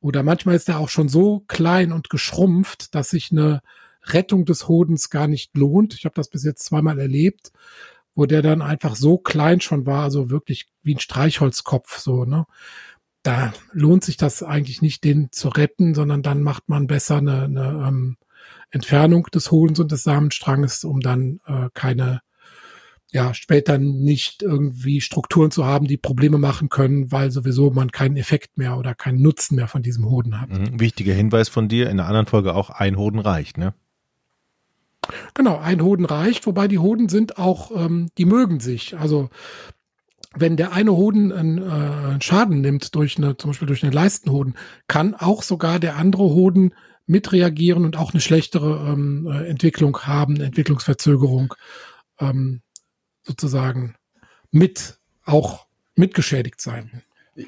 Oder 0.00 0.22
manchmal 0.22 0.54
ist 0.54 0.68
er 0.68 0.78
auch 0.78 0.88
schon 0.88 1.08
so 1.08 1.40
klein 1.48 1.90
und 1.90 2.08
geschrumpft, 2.08 2.94
dass 2.94 3.10
sich 3.10 3.32
eine 3.32 3.62
Rettung 4.04 4.44
des 4.44 4.68
Hodens 4.68 5.10
gar 5.10 5.26
nicht 5.26 5.56
lohnt. 5.56 5.94
Ich 5.94 6.04
habe 6.04 6.14
das 6.14 6.28
bis 6.28 6.44
jetzt 6.44 6.64
zweimal 6.64 7.00
erlebt, 7.00 7.50
wo 8.14 8.26
der 8.26 8.42
dann 8.42 8.62
einfach 8.62 8.94
so 8.94 9.18
klein 9.18 9.60
schon 9.60 9.86
war, 9.86 10.04
also 10.04 10.30
wirklich 10.30 10.68
wie 10.84 10.94
ein 10.94 11.00
Streichholzkopf, 11.00 11.98
so, 11.98 12.24
ne? 12.24 12.46
Da 13.26 13.52
lohnt 13.72 14.04
sich 14.04 14.16
das 14.16 14.42
eigentlich 14.42 14.82
nicht, 14.82 15.02
den 15.02 15.32
zu 15.32 15.48
retten, 15.48 15.94
sondern 15.94 16.22
dann 16.22 16.42
macht 16.42 16.68
man 16.68 16.86
besser 16.86 17.16
eine, 17.16 17.44
eine 17.44 17.84
ähm, 17.86 18.16
Entfernung 18.70 19.24
des 19.34 19.50
Hodens 19.50 19.80
und 19.80 19.90
des 19.90 20.04
Samenstranges, 20.04 20.84
um 20.84 21.00
dann 21.00 21.40
äh, 21.46 21.68
keine, 21.74 22.20
ja, 23.10 23.34
später 23.34 23.78
nicht 23.78 24.42
irgendwie 24.42 25.00
Strukturen 25.00 25.50
zu 25.50 25.64
haben, 25.64 25.86
die 25.86 25.96
Probleme 25.96 26.38
machen 26.38 26.68
können, 26.68 27.10
weil 27.10 27.30
sowieso 27.32 27.70
man 27.70 27.90
keinen 27.90 28.16
Effekt 28.16 28.58
mehr 28.58 28.78
oder 28.78 28.94
keinen 28.94 29.22
Nutzen 29.22 29.56
mehr 29.56 29.68
von 29.68 29.82
diesem 29.82 30.08
Hoden 30.08 30.40
hat. 30.40 30.50
Mhm. 30.50 30.78
Wichtiger 30.78 31.14
Hinweis 31.14 31.48
von 31.48 31.68
dir, 31.68 31.90
in 31.90 31.96
der 31.96 32.06
anderen 32.06 32.26
Folge 32.26 32.54
auch 32.54 32.70
ein 32.70 32.96
Hoden 32.96 33.18
reicht, 33.18 33.58
ne? 33.58 33.74
Genau, 35.34 35.58
ein 35.58 35.82
Hoden 35.82 36.04
reicht, 36.04 36.46
wobei 36.46 36.66
die 36.66 36.80
Hoden 36.80 37.08
sind 37.08 37.38
auch, 37.38 37.70
ähm, 37.74 38.08
die 38.18 38.24
mögen 38.24 38.58
sich. 38.58 38.96
Also 38.98 39.30
wenn 40.38 40.56
der 40.56 40.72
eine 40.72 40.92
Hoden 40.92 41.32
einen, 41.32 41.58
äh, 41.58 41.70
einen 41.70 42.20
Schaden 42.20 42.60
nimmt 42.60 42.94
durch 42.94 43.16
eine, 43.18 43.36
zum 43.36 43.50
Beispiel 43.50 43.68
durch 43.68 43.82
einen 43.82 43.92
Leistenhoden, 43.92 44.54
kann 44.88 45.14
auch 45.14 45.42
sogar 45.42 45.78
der 45.78 45.96
andere 45.96 46.24
Hoden 46.24 46.74
mitreagieren 47.06 47.84
und 47.84 47.96
auch 47.96 48.12
eine 48.12 48.20
schlechtere 48.20 48.92
ähm, 48.92 49.28
äh, 49.30 49.48
Entwicklung 49.48 49.98
haben, 50.00 50.40
Entwicklungsverzögerung 50.40 51.54
ähm, 52.20 52.62
sozusagen 53.22 53.94
mit 54.50 54.98
auch 55.24 55.66
mitgeschädigt 55.94 56.60
sein. 56.60 57.02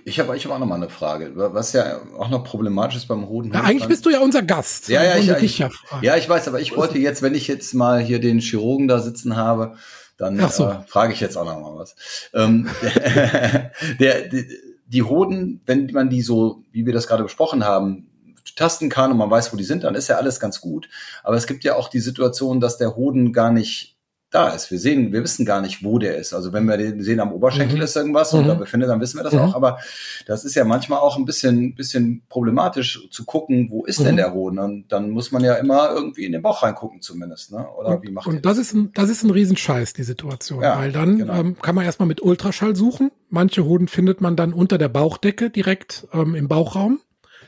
Ich 0.05 0.20
habe 0.20 0.37
ich 0.37 0.44
hab 0.44 0.53
auch 0.53 0.59
noch 0.59 0.66
mal 0.66 0.74
eine 0.74 0.90
Frage, 0.90 1.33
was 1.35 1.72
ja 1.72 2.01
auch 2.18 2.29
noch 2.29 2.44
problematisch 2.44 2.96
ist 2.96 3.07
beim 3.07 3.27
Hoden. 3.27 3.53
Ja, 3.53 3.62
eigentlich 3.62 3.88
bist 3.88 4.05
du 4.05 4.11
ja 4.11 4.20
unser 4.20 4.42
Gast. 4.42 4.88
Ja, 4.88 5.03
ja, 5.03 5.16
ich, 5.16 5.31
ich, 5.42 5.59
ja, 6.03 6.16
ich 6.16 6.29
weiß, 6.29 6.46
aber 6.48 6.61
ich 6.61 6.77
wollte 6.77 6.98
jetzt, 6.98 7.22
wenn 7.22 7.35
ich 7.35 7.48
jetzt 7.48 7.72
mal 7.72 7.98
hier 7.98 8.20
den 8.20 8.38
Chirurgen 8.40 8.87
da 8.87 8.98
sitzen 8.98 9.37
habe, 9.37 9.77
dann 10.18 10.48
so. 10.50 10.66
äh, 10.66 10.83
frage 10.87 11.12
ich 11.14 11.20
jetzt 11.20 11.37
auch 11.37 11.44
noch 11.44 11.61
mal 11.61 11.78
was. 11.78 11.96
Ähm, 12.35 12.68
der, 14.00 14.28
der, 14.28 14.44
die 14.87 15.02
Hoden, 15.02 15.62
wenn 15.64 15.90
man 15.92 16.11
die 16.11 16.22
so, 16.22 16.62
wie 16.72 16.85
wir 16.85 16.92
das 16.92 17.07
gerade 17.07 17.22
besprochen 17.22 17.64
haben, 17.64 18.09
tasten 18.57 18.88
kann 18.88 19.12
und 19.12 19.18
man 19.18 19.31
weiß, 19.31 19.52
wo 19.52 19.57
die 19.57 19.64
sind, 19.64 19.85
dann 19.85 19.94
ist 19.94 20.09
ja 20.09 20.16
alles 20.16 20.40
ganz 20.40 20.61
gut. 20.61 20.88
Aber 21.22 21.37
es 21.37 21.46
gibt 21.46 21.64
ja 21.64 21.76
auch 21.76 21.88
die 21.88 22.00
Situation, 22.00 22.61
dass 22.61 22.78
der 22.78 22.96
Hoden 22.96 23.33
gar 23.33 23.52
nicht 23.52 23.97
da 24.31 24.51
ist. 24.51 24.71
Wir 24.71 24.79
sehen, 24.79 25.12
wir 25.12 25.23
wissen 25.23 25.47
gar 25.47 25.62
nicht, 25.62 25.83
wo 25.83 25.99
der 25.99 26.17
ist. 26.17 26.35
Also 26.35 26.53
wenn 26.53 26.67
wir 26.67 26.77
den 26.77 27.03
sehen 27.03 27.21
am 27.21 27.33
Oberschenkel 27.33 27.77
mhm. 27.77 27.83
ist 27.83 27.97
irgendwas 27.97 28.35
und 28.35 28.45
mhm. 28.45 28.49
da 28.49 28.55
befindet, 28.55 28.91
dann 28.91 29.01
wissen 29.01 29.19
wir 29.19 29.25
das 29.25 29.33
mhm. 29.33 29.41
auch. 29.41 29.55
Aber 29.55 29.79
das 30.27 30.45
ist 30.45 30.55
ja 30.55 30.64
manchmal 30.64 30.99
auch 30.99 31.17
ein 31.17 31.25
bisschen, 31.25 31.75
bisschen 31.75 32.23
problematisch 32.29 33.09
zu 33.11 33.25
gucken, 33.25 33.71
wo 33.71 33.87
ist 33.87 34.01
denn 34.01 34.12
mhm. 34.12 34.17
der 34.17 34.35
Hoden? 34.35 34.59
Und 34.59 34.88
dann 34.93 35.11
muss 35.11 35.33
man 35.33 35.43
ja 35.43 35.55
immer 35.55 35.91
irgendwie 35.91 36.27
in 36.27 36.33
den 36.33 36.43
Bauch 36.43 36.62
reingucken 36.62 37.01
zumindest, 37.01 37.53
ne? 37.53 37.67
Oder 37.79 37.97
und, 37.97 38.03
wie 38.03 38.11
macht 38.11 38.27
Und 38.27 38.45
das 38.45 38.59
ist 38.59 38.75
ein, 38.75 38.93
das 38.93 39.09
ist 39.09 39.23
ein 39.23 39.31
Riesenscheiß, 39.31 39.95
die 39.95 40.03
Situation. 40.03 40.62
Ja, 40.62 40.79
weil 40.79 40.93
dann 40.93 41.19
genau. 41.19 41.35
ähm, 41.35 41.57
kann 41.59 41.75
man 41.75 41.87
erstmal 41.87 42.09
mit 42.09 42.21
Ultraschall 42.21 42.77
suchen. 42.77 43.11
Manche 43.31 43.64
Hoden 43.64 43.88
findet 43.88 44.21
man 44.21 44.37
dann 44.37 44.53
unter 44.53 44.77
der 44.77 44.88
Bauchdecke 44.88 45.49
direkt 45.49 46.07
ähm, 46.12 46.35
im 46.35 46.49
Bauchraum. 46.49 47.01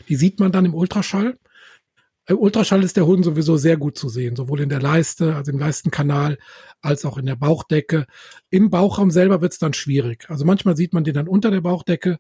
Die 0.09 0.17
sieht 0.17 0.41
man 0.41 0.51
dann 0.51 0.65
im 0.65 0.75
Ultraschall. 0.75 1.37
Im 2.31 2.39
Ultraschall 2.39 2.85
ist 2.85 2.97
der 2.97 3.07
Hoden 3.07 3.25
sowieso 3.25 3.57
sehr 3.57 3.77
gut 3.77 3.99
zu 3.99 4.09
sehen, 4.09 4.37
sowohl 4.37 4.61
in 4.61 4.69
der 4.69 4.81
Leiste, 4.81 5.35
also 5.35 5.51
im 5.51 5.59
Leistenkanal, 5.59 6.39
als 6.81 7.05
auch 7.05 7.19
in 7.19 7.27
der 7.27 7.35
Bauchdecke. 7.35 8.07
Im 8.51 8.71
Bauchraum 8.71 9.11
selber 9.11 9.41
wird 9.41 9.51
es 9.51 9.59
dann 9.59 9.73
schwierig. 9.73 10.31
Also 10.31 10.45
manchmal 10.45 10.77
sieht 10.77 10.95
man 10.95 11.03
den 11.03 11.15
dann 11.15 11.27
unter 11.27 11.51
der 11.51 11.61
Bauchdecke, 11.61 12.19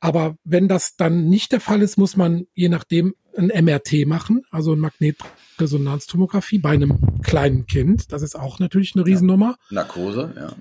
aber 0.00 0.34
wenn 0.42 0.66
das 0.66 0.96
dann 0.96 1.28
nicht 1.28 1.52
der 1.52 1.60
Fall 1.60 1.82
ist, 1.82 1.96
muss 1.98 2.16
man 2.16 2.48
je 2.54 2.68
nachdem 2.68 3.14
ein 3.36 3.52
MRT 3.64 4.06
machen, 4.06 4.42
also 4.50 4.72
ein 4.72 4.80
Magnetresonanztomographie 4.80 6.58
bei 6.58 6.70
einem 6.70 7.22
kleinen 7.22 7.66
Kind. 7.66 8.10
Das 8.12 8.22
ist 8.22 8.34
auch 8.34 8.58
natürlich 8.58 8.96
eine 8.96 9.06
Riesennummer. 9.06 9.54
Narkose, 9.70 10.34
ja. 10.36 10.56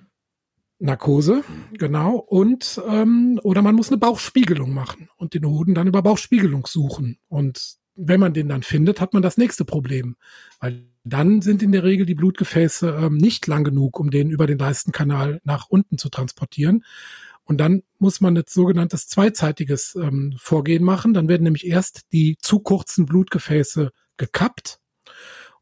Narkose, 0.78 1.44
genau. 1.72 2.18
Und 2.18 2.80
ähm, 2.88 3.40
oder 3.42 3.64
man 3.64 3.74
muss 3.74 3.88
eine 3.88 3.98
Bauchspiegelung 3.98 4.72
machen 4.72 5.10
und 5.18 5.34
den 5.34 5.46
Hoden 5.46 5.74
dann 5.74 5.88
über 5.88 6.04
Bauchspiegelung 6.04 6.68
suchen. 6.68 7.18
Und 7.28 7.82
wenn 7.96 8.20
man 8.20 8.34
den 8.34 8.50
dann 8.50 8.64
findet, 8.64 9.00
hat 9.00 9.14
man 9.14 9.22
das 9.22 9.38
nächste 9.38 9.66
Problem. 9.66 10.16
Weil 10.60 10.86
dann 11.04 11.42
sind 11.42 11.62
in 11.62 11.72
der 11.72 11.84
Regel 11.84 12.06
die 12.06 12.16
Blutgefäße 12.16 12.90
ähm, 12.90 13.18
nicht 13.18 13.46
lang 13.48 13.64
genug, 13.64 14.00
um 14.00 14.10
den 14.10 14.30
über 14.30 14.48
den 14.48 14.58
Leistenkanal 14.58 15.42
nach 15.44 15.68
unten 15.68 15.98
zu 15.98 16.10
transportieren. 16.10 16.84
Und 17.44 17.58
dann 17.58 17.84
muss 18.00 18.22
man 18.22 18.38
ein 18.38 18.44
sogenanntes 18.48 19.08
zweizeitiges 19.08 19.96
ähm, 19.96 20.34
Vorgehen 20.38 20.84
machen. 20.84 21.14
Dann 21.14 21.28
werden 21.28 21.44
nämlich 21.44 21.68
erst 21.68 22.12
die 22.14 22.38
zu 22.40 22.60
kurzen 22.60 23.06
Blutgefäße 23.06 23.92
gekappt. 24.18 24.80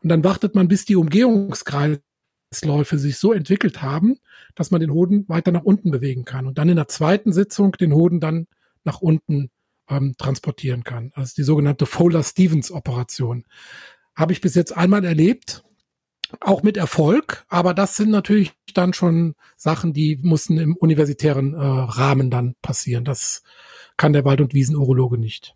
Und 0.02 0.10
dann 0.10 0.24
wartet 0.24 0.56
man, 0.56 0.67
bis 0.67 0.86
die 0.86 0.96
Umgehungskreisläufe 0.96 2.98
sich 2.98 3.17
so 3.17 3.34
entwickelt 3.34 3.82
haben, 3.82 4.17
dass 4.56 4.72
man 4.72 4.82
den 4.82 4.91
Hoden 4.91 5.28
weiter 5.28 5.52
nach 5.52 5.63
unten 5.63 5.91
bewegen 5.91 6.24
kann. 6.24 6.46
Und 6.46 6.60
dann 6.60 6.70
in 6.70 6.76
der 6.76 6.88
zweiten 6.88 7.34
Sitzung 7.34 7.74
den 7.74 7.94
Hoden 7.94 8.20
dann 8.20 8.48
nach 8.84 9.02
unten 9.02 9.50
ähm, 9.89 10.15
transportieren 10.17 10.84
kann. 10.84 11.12
Also 11.15 11.34
die 11.38 11.44
sogenannte 11.44 11.86
Fowler-Stevens-Operation. 11.86 13.46
Habe 14.15 14.34
ich 14.34 14.41
bis 14.41 14.56
jetzt 14.56 14.76
einmal 14.76 15.06
erlebt, 15.06 15.63
auch 16.39 16.63
mit 16.63 16.78
Erfolg, 16.78 17.46
aber 17.50 17.74
das 17.74 17.96
sind 17.96 18.10
natürlich 18.10 18.54
dann 18.74 18.94
schon 18.94 19.36
Sachen, 19.58 19.94
die 19.94 20.17
mussten 20.22 20.58
im 20.58 20.76
universitären 20.76 21.54
äh, 21.54 21.58
Rahmen 21.58 22.30
dann 22.30 22.56
passieren. 22.62 23.04
Das 23.04 23.44
kann 23.98 24.13
der 24.13 24.26
Wald- 24.26 24.41
und 24.41 24.54
Wiesenurologe 24.54 25.17
nicht. 25.17 25.56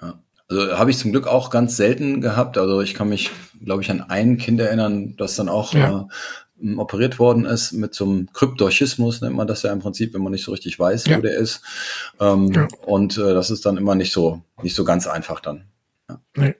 Ja. 0.00 0.22
Also 0.48 0.78
habe 0.78 0.90
ich 0.90 0.96
zum 0.96 1.12
Glück 1.12 1.26
auch 1.26 1.50
ganz 1.50 1.76
selten 1.76 2.22
gehabt. 2.22 2.56
Also 2.56 2.80
ich 2.80 2.94
kann 2.94 3.10
mich, 3.10 3.30
glaube 3.62 3.82
ich, 3.82 3.90
an 3.90 4.00
ein 4.00 4.38
Kind 4.38 4.58
erinnern, 4.60 5.14
das 5.16 5.36
dann 5.36 5.50
auch 5.50 5.74
ja. 5.74 6.00
äh, 6.00 6.04
operiert 6.76 7.18
worden 7.18 7.44
ist 7.44 7.72
mit 7.72 7.94
so 7.94 8.04
einem 8.04 8.32
Kryptorchismus, 8.32 9.20
nennt 9.20 9.36
man 9.36 9.46
das 9.46 9.62
ja 9.62 9.72
im 9.72 9.80
Prinzip, 9.80 10.14
wenn 10.14 10.22
man 10.22 10.32
nicht 10.32 10.44
so 10.44 10.52
richtig 10.52 10.78
weiß, 10.78 11.06
ja. 11.06 11.18
wo 11.18 11.22
der 11.22 11.36
ist. 11.36 11.62
Ähm, 12.20 12.52
ja. 12.52 12.68
Und 12.86 13.16
äh, 13.18 13.34
das 13.34 13.50
ist 13.50 13.64
dann 13.66 13.76
immer 13.76 13.94
nicht 13.94 14.12
so, 14.12 14.42
nicht 14.62 14.74
so 14.74 14.84
ganz 14.84 15.06
einfach 15.06 15.40
dann. 15.40 15.64
Ja. 16.08 16.20
Nee. 16.36 16.54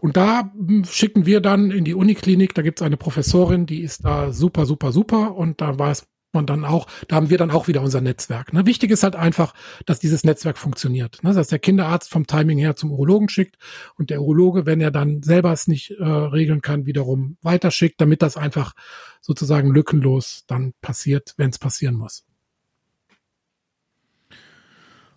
Und 0.00 0.16
da 0.16 0.50
hm, 0.54 0.84
schicken 0.84 1.26
wir 1.26 1.40
dann 1.40 1.70
in 1.70 1.84
die 1.84 1.94
Uniklinik, 1.94 2.54
da 2.54 2.62
gibt 2.62 2.80
es 2.80 2.86
eine 2.86 2.96
Professorin, 2.96 3.66
die 3.66 3.82
ist 3.82 4.04
da 4.04 4.32
super, 4.32 4.66
super, 4.66 4.92
super 4.92 5.36
und 5.36 5.60
da 5.60 5.78
weiß 5.78 6.06
man 6.34 6.46
dann 6.46 6.64
auch, 6.64 6.86
da 7.08 7.16
haben 7.16 7.30
wir 7.30 7.38
dann 7.38 7.50
auch 7.50 7.68
wieder 7.68 7.82
unser 7.82 8.00
Netzwerk. 8.00 8.52
Ne? 8.52 8.66
Wichtig 8.66 8.90
ist 8.90 9.02
halt 9.02 9.16
einfach, 9.16 9.54
dass 9.86 10.00
dieses 10.00 10.24
Netzwerk 10.24 10.58
funktioniert. 10.58 11.22
Ne? 11.22 11.32
Dass 11.32 11.48
der 11.48 11.58
Kinderarzt 11.58 12.10
vom 12.10 12.26
Timing 12.26 12.58
her 12.58 12.76
zum 12.76 12.90
Urologen 12.92 13.28
schickt 13.28 13.56
und 13.96 14.10
der 14.10 14.20
Urologe, 14.20 14.66
wenn 14.66 14.80
er 14.80 14.90
dann 14.90 15.22
selber 15.22 15.52
es 15.52 15.68
nicht 15.68 15.92
äh, 15.92 16.04
regeln 16.04 16.62
kann, 16.62 16.86
wiederum 16.86 17.36
weiterschickt, 17.42 18.00
damit 18.00 18.22
das 18.22 18.36
einfach 18.36 18.72
sozusagen 19.20 19.72
lückenlos 19.72 20.44
dann 20.46 20.74
passiert, 20.80 21.34
wenn 21.36 21.50
es 21.50 21.58
passieren 21.58 21.94
muss. 21.94 22.24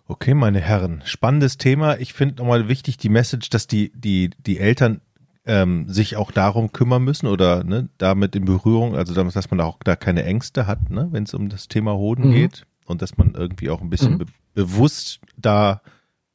Okay, 0.08 0.34
meine 0.34 0.60
Herren, 0.60 1.02
spannendes 1.04 1.58
Thema. 1.58 1.98
Ich 1.98 2.12
finde 2.12 2.36
nochmal 2.36 2.68
wichtig 2.68 2.96
die 2.96 3.08
Message, 3.08 3.50
dass 3.50 3.66
die, 3.66 3.90
die, 3.92 4.30
die 4.38 4.58
Eltern 4.58 5.00
ähm, 5.46 5.88
sich 5.88 6.16
auch 6.16 6.32
darum 6.32 6.72
kümmern 6.72 7.04
müssen 7.04 7.28
oder 7.28 7.64
ne, 7.64 7.88
damit 7.98 8.34
in 8.34 8.44
Berührung, 8.44 8.96
also 8.96 9.14
dass 9.14 9.50
man 9.50 9.60
auch 9.60 9.78
da 9.84 9.96
keine 9.96 10.24
Ängste 10.24 10.66
hat, 10.66 10.90
ne, 10.90 11.08
wenn 11.12 11.22
es 11.22 11.34
um 11.34 11.48
das 11.48 11.68
Thema 11.68 11.94
Hoden 11.94 12.28
mhm. 12.28 12.32
geht 12.32 12.66
und 12.86 13.00
dass 13.00 13.16
man 13.16 13.34
irgendwie 13.34 13.70
auch 13.70 13.80
ein 13.80 13.90
bisschen 13.90 14.14
mhm. 14.14 14.18
be 14.18 14.26
bewusst 14.54 15.20
da 15.36 15.82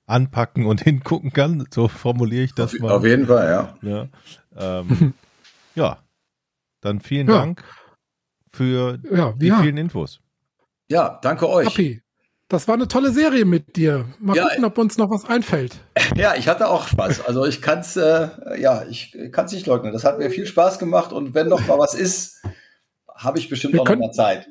anpacken 0.05 0.65
und 0.67 0.81
hingucken 0.83 1.33
kann. 1.33 1.67
So 1.73 1.87
formuliere 1.87 2.43
ich 2.43 2.53
das 2.53 2.73
auf, 2.73 2.79
mal. 2.79 2.91
Auf 2.91 3.03
jeden 3.03 3.25
Fall, 3.25 3.73
ja. 3.81 4.07
Ja, 4.55 4.79
ähm, 4.79 5.13
ja. 5.75 5.97
dann 6.81 7.01
vielen 7.01 7.27
ja. 7.27 7.39
Dank 7.39 7.63
für 8.51 8.99
ja, 9.11 9.33
die 9.33 9.47
ja. 9.47 9.61
vielen 9.61 9.77
Infos. 9.77 10.21
Ja, 10.89 11.19
danke 11.21 11.49
euch. 11.49 11.67
Happy. 11.67 12.01
Das 12.51 12.67
war 12.67 12.75
eine 12.75 12.89
tolle 12.89 13.11
Serie 13.11 13.45
mit 13.45 13.77
dir. 13.77 14.03
Mal 14.19 14.35
ja, 14.35 14.43
gucken, 14.43 14.65
ob 14.65 14.77
uns 14.77 14.97
noch 14.97 15.09
was 15.09 15.23
einfällt. 15.25 15.77
Ja, 16.17 16.35
ich 16.35 16.49
hatte 16.49 16.67
auch 16.67 16.87
Spaß. 16.87 17.25
Also 17.25 17.45
ich 17.45 17.61
kann 17.61 17.79
es, 17.79 17.95
äh, 17.95 18.27
ja, 18.59 18.83
ich 18.89 19.17
kann 19.31 19.45
es 19.45 19.53
nicht 19.53 19.65
leugnen. 19.65 19.93
Das 19.93 20.03
hat 20.03 20.19
mir 20.19 20.29
viel 20.29 20.45
Spaß 20.45 20.77
gemacht 20.77 21.13
und 21.13 21.33
wenn 21.33 21.47
noch 21.47 21.65
mal 21.67 21.79
was 21.79 21.93
ist, 21.93 22.43
habe 23.15 23.39
ich 23.39 23.47
bestimmt 23.47 23.73
wir 23.73 23.81
auch 23.81 23.85
können, 23.85 24.01
noch 24.01 24.07
mal 24.07 24.13
Zeit. 24.13 24.49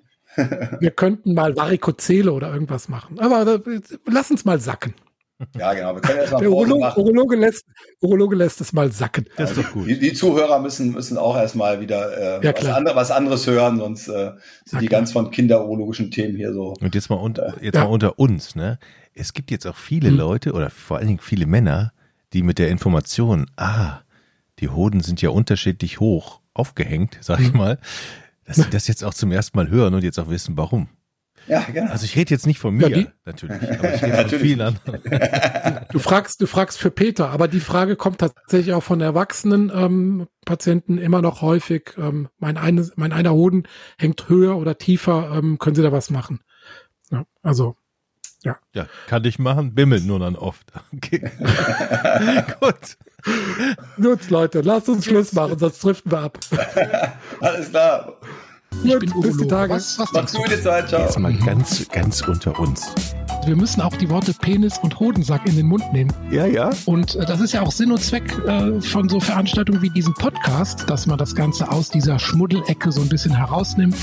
wir 0.80 0.90
könnten 0.90 1.34
mal 1.34 1.54
Varikozele 1.56 2.32
oder 2.32 2.50
irgendwas 2.50 2.88
machen. 2.88 3.20
Aber 3.20 3.46
äh, 3.66 3.80
lass 4.06 4.30
uns 4.30 4.46
mal 4.46 4.58
sacken. 4.58 4.94
Ja, 5.56 5.72
genau. 5.72 5.94
Wir 5.94 6.02
können 6.02 6.18
erstmal 6.18 6.40
Der 6.42 6.50
Urologe, 6.50 6.92
Urologe, 6.96 7.36
lässt, 7.36 7.64
Urologe 8.00 8.36
lässt 8.36 8.60
es 8.60 8.72
mal 8.72 8.92
sacken. 8.92 9.26
Das 9.36 9.50
ist 9.50 9.58
doch 9.58 9.72
gut. 9.72 9.88
Die, 9.88 9.98
die 9.98 10.12
Zuhörer 10.12 10.58
müssen, 10.60 10.92
müssen 10.92 11.16
auch 11.16 11.36
erstmal 11.36 11.80
wieder 11.80 12.40
äh, 12.40 12.46
ja, 12.46 12.52
was, 12.54 12.66
andere, 12.66 12.96
was, 12.96 13.10
anderes 13.10 13.46
hören, 13.46 13.78
sonst 13.78 14.08
äh, 14.08 14.32
sind 14.64 14.72
ja, 14.72 14.78
die 14.80 14.86
klar. 14.86 15.00
ganz 15.00 15.12
von 15.12 15.30
kinderurologischen 15.30 16.10
Themen 16.10 16.36
hier 16.36 16.52
so. 16.52 16.74
Und 16.80 16.94
jetzt 16.94 17.08
mal, 17.10 17.16
unter, 17.16 17.54
jetzt 17.62 17.74
ja. 17.76 17.84
mal 17.84 17.90
unter 17.90 18.18
uns, 18.18 18.54
ne? 18.54 18.78
Es 19.14 19.32
gibt 19.32 19.50
jetzt 19.50 19.66
auch 19.66 19.76
viele 19.76 20.08
hm. 20.08 20.16
Leute 20.16 20.52
oder 20.52 20.70
vor 20.70 20.98
allen 20.98 21.08
Dingen 21.08 21.20
viele 21.20 21.46
Männer, 21.46 21.92
die 22.32 22.42
mit 22.42 22.58
der 22.58 22.68
Information, 22.68 23.46
ah, 23.56 24.00
die 24.58 24.68
Hoden 24.68 25.00
sind 25.00 25.22
ja 25.22 25.30
unterschiedlich 25.30 26.00
hoch 26.00 26.40
aufgehängt, 26.54 27.18
sag 27.20 27.40
ich 27.40 27.48
hm. 27.48 27.56
mal, 27.56 27.78
dass 28.44 28.56
sie 28.56 28.70
das 28.70 28.86
jetzt 28.88 29.04
auch 29.04 29.14
zum 29.14 29.32
ersten 29.32 29.56
Mal 29.56 29.68
hören 29.68 29.94
und 29.94 30.04
jetzt 30.04 30.18
auch 30.18 30.28
wissen, 30.28 30.56
warum. 30.56 30.88
Ja, 31.46 31.62
genau. 31.72 31.90
Also 31.90 32.04
ich 32.04 32.16
rede 32.16 32.30
jetzt 32.30 32.46
nicht 32.46 32.58
von 32.58 32.74
mir, 32.74 32.88
ja, 32.88 33.06
natürlich, 33.24 33.62
aber 33.62 33.94
ich 33.94 34.02
rede 34.02 34.28
von 34.28 34.38
vielen 34.38 34.60
anderen. 34.60 35.00
Du 35.90 35.98
fragst, 35.98 36.40
du 36.40 36.46
fragst 36.46 36.78
für 36.78 36.90
Peter, 36.90 37.30
aber 37.30 37.48
die 37.48 37.60
Frage 37.60 37.96
kommt 37.96 38.18
tatsächlich 38.18 38.74
auch 38.74 38.82
von 38.82 39.00
erwachsenen 39.00 39.72
ähm, 39.74 40.28
Patienten 40.44 40.98
immer 40.98 41.22
noch 41.22 41.42
häufig. 41.42 41.94
Ähm, 41.98 42.28
mein, 42.38 42.56
eine, 42.56 42.88
mein 42.96 43.12
einer 43.12 43.32
Hoden 43.32 43.64
hängt 43.98 44.28
höher 44.28 44.56
oder 44.56 44.78
tiefer, 44.78 45.32
ähm, 45.34 45.58
können 45.58 45.76
Sie 45.76 45.82
da 45.82 45.92
was 45.92 46.10
machen? 46.10 46.40
Ja, 47.10 47.24
also 47.42 47.76
ja. 48.42 48.56
Ja, 48.74 48.86
kann 49.06 49.24
ich 49.24 49.38
machen, 49.38 49.74
bimmelt 49.74 50.04
nur 50.06 50.18
dann 50.18 50.36
oft. 50.36 50.72
Okay. 50.96 51.30
Gut. 52.60 52.96
Gut, 53.96 54.30
Leute, 54.30 54.60
lasst 54.62 54.88
uns 54.88 55.04
Schluss 55.04 55.32
machen, 55.32 55.58
sonst 55.58 55.82
driften 55.84 56.10
wir 56.10 56.20
ab. 56.20 56.38
Alles 57.40 57.70
klar. 57.70 58.16
Ich 58.82 58.92
Gut, 58.92 59.00
bin 59.00 59.20
bis 59.20 59.36
die 59.36 59.46
Tage. 59.46 59.74
Was, 59.74 59.98
was 59.98 60.12
Mach's 60.12 60.32
gute 60.32 60.60
Zeit, 60.62 60.88
ciao. 60.88 61.02
Jetzt 61.02 61.18
mal 61.18 61.34
ganz, 61.34 61.86
ganz 61.88 62.22
unter 62.22 62.58
uns. 62.58 62.94
Wir 63.44 63.56
müssen 63.56 63.80
auch 63.80 63.94
die 63.96 64.08
Worte 64.08 64.32
Penis 64.32 64.78
und 64.78 64.98
Hodensack 65.00 65.46
in 65.46 65.56
den 65.56 65.66
Mund 65.66 65.92
nehmen. 65.92 66.12
Ja, 66.30 66.46
ja. 66.46 66.70
Und 66.86 67.14
äh, 67.16 67.26
das 67.26 67.40
ist 67.40 67.52
ja 67.52 67.62
auch 67.62 67.72
Sinn 67.72 67.90
und 67.92 68.02
Zweck 68.02 68.32
äh, 68.46 68.80
von 68.80 69.08
so 69.08 69.20
Veranstaltungen 69.20 69.82
wie 69.82 69.90
diesem 69.90 70.14
Podcast, 70.14 70.88
dass 70.88 71.06
man 71.06 71.18
das 71.18 71.34
Ganze 71.34 71.70
aus 71.70 71.90
dieser 71.90 72.18
Schmuddelecke 72.18 72.92
so 72.92 73.00
ein 73.00 73.08
bisschen 73.08 73.36
herausnimmt. 73.36 73.96